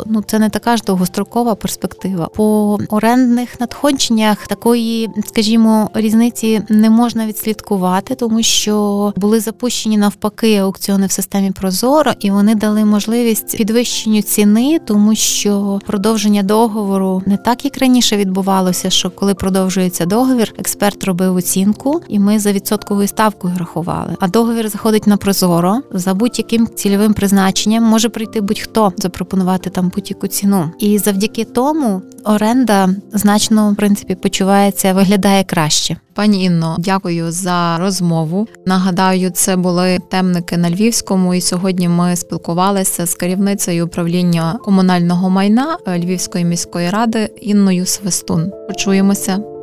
ну 0.05 0.21
це 0.21 0.39
не 0.39 0.49
така 0.49 0.77
ж 0.77 0.83
довгострокова 0.85 1.55
перспектива. 1.55 2.27
По 2.35 2.79
орендних 2.89 3.59
надходженнях 3.59 4.47
такої, 4.47 5.09
скажімо, 5.25 5.89
різниці 5.93 6.61
не 6.69 6.89
можна 6.89 7.25
відслідкувати, 7.25 8.15
тому 8.15 8.43
що 8.43 9.13
були 9.15 9.39
запущені 9.39 9.97
навпаки 9.97 10.57
аукціони 10.57 11.07
в 11.07 11.11
системі 11.11 11.51
Прозоро, 11.51 12.11
і 12.19 12.31
вони 12.31 12.55
дали 12.55 12.85
можливість 12.85 13.57
підвищити 13.57 13.68
підвищенню 13.69 14.21
ціни, 14.21 14.79
тому 14.85 15.15
що 15.15 15.79
продовження 15.85 16.43
договору 16.43 17.23
не 17.25 17.37
так, 17.37 17.65
як 17.65 17.77
раніше 17.77 18.17
відбувалося, 18.17 18.89
що 18.89 19.09
коли 19.09 19.33
продовжується 19.33 20.05
договір, 20.05 20.53
експерт 20.57 21.03
робив 21.03 21.35
оцінку, 21.35 22.01
і 22.07 22.19
ми 22.19 22.39
за 22.39 22.51
відсотковою 22.51 23.07
ставкою 23.07 23.53
рахували. 23.57 24.15
А 24.19 24.27
договір 24.27 24.69
заходить 24.69 25.07
на 25.07 25.17
прозоро 25.17 25.81
за 25.91 26.13
будь-яким 26.13 26.67
цільовим 26.75 27.13
призначенням 27.13 27.83
може 27.83 28.09
прийти 28.09 28.41
будь-хто 28.41 28.93
запропонувати 28.97 29.69
там 29.69 29.91
будь-яку 29.95 30.27
ціну. 30.27 30.71
І 30.79 30.97
завдяки 30.97 31.45
тому 31.45 32.01
оренда 32.23 32.89
значно 33.13 33.71
в 33.71 33.75
принципі 33.75 34.15
почувається, 34.15 34.93
виглядає 34.93 35.43
краще. 35.43 35.97
Пані 36.13 36.43
Інно, 36.43 36.75
дякую 36.79 37.31
за 37.31 37.77
розмову. 37.77 38.47
Нагадаю, 38.65 39.29
це 39.29 39.55
були 39.55 39.99
темники 40.11 40.57
на 40.57 40.69
Львівському, 40.69 41.33
і 41.33 41.41
сьогодні 41.41 41.89
ми 41.89 42.15
спілкувалися 42.15 43.05
з 43.05 43.15
керівницею 43.15 43.85
управління 43.85 44.59
комунального 44.65 45.29
майна 45.29 45.77
Львівської 45.87 46.45
міської 46.45 46.89
ради 46.89 47.29
Інною 47.41 47.85
Свистун. 47.85 48.51
Почуємося. 48.67 49.58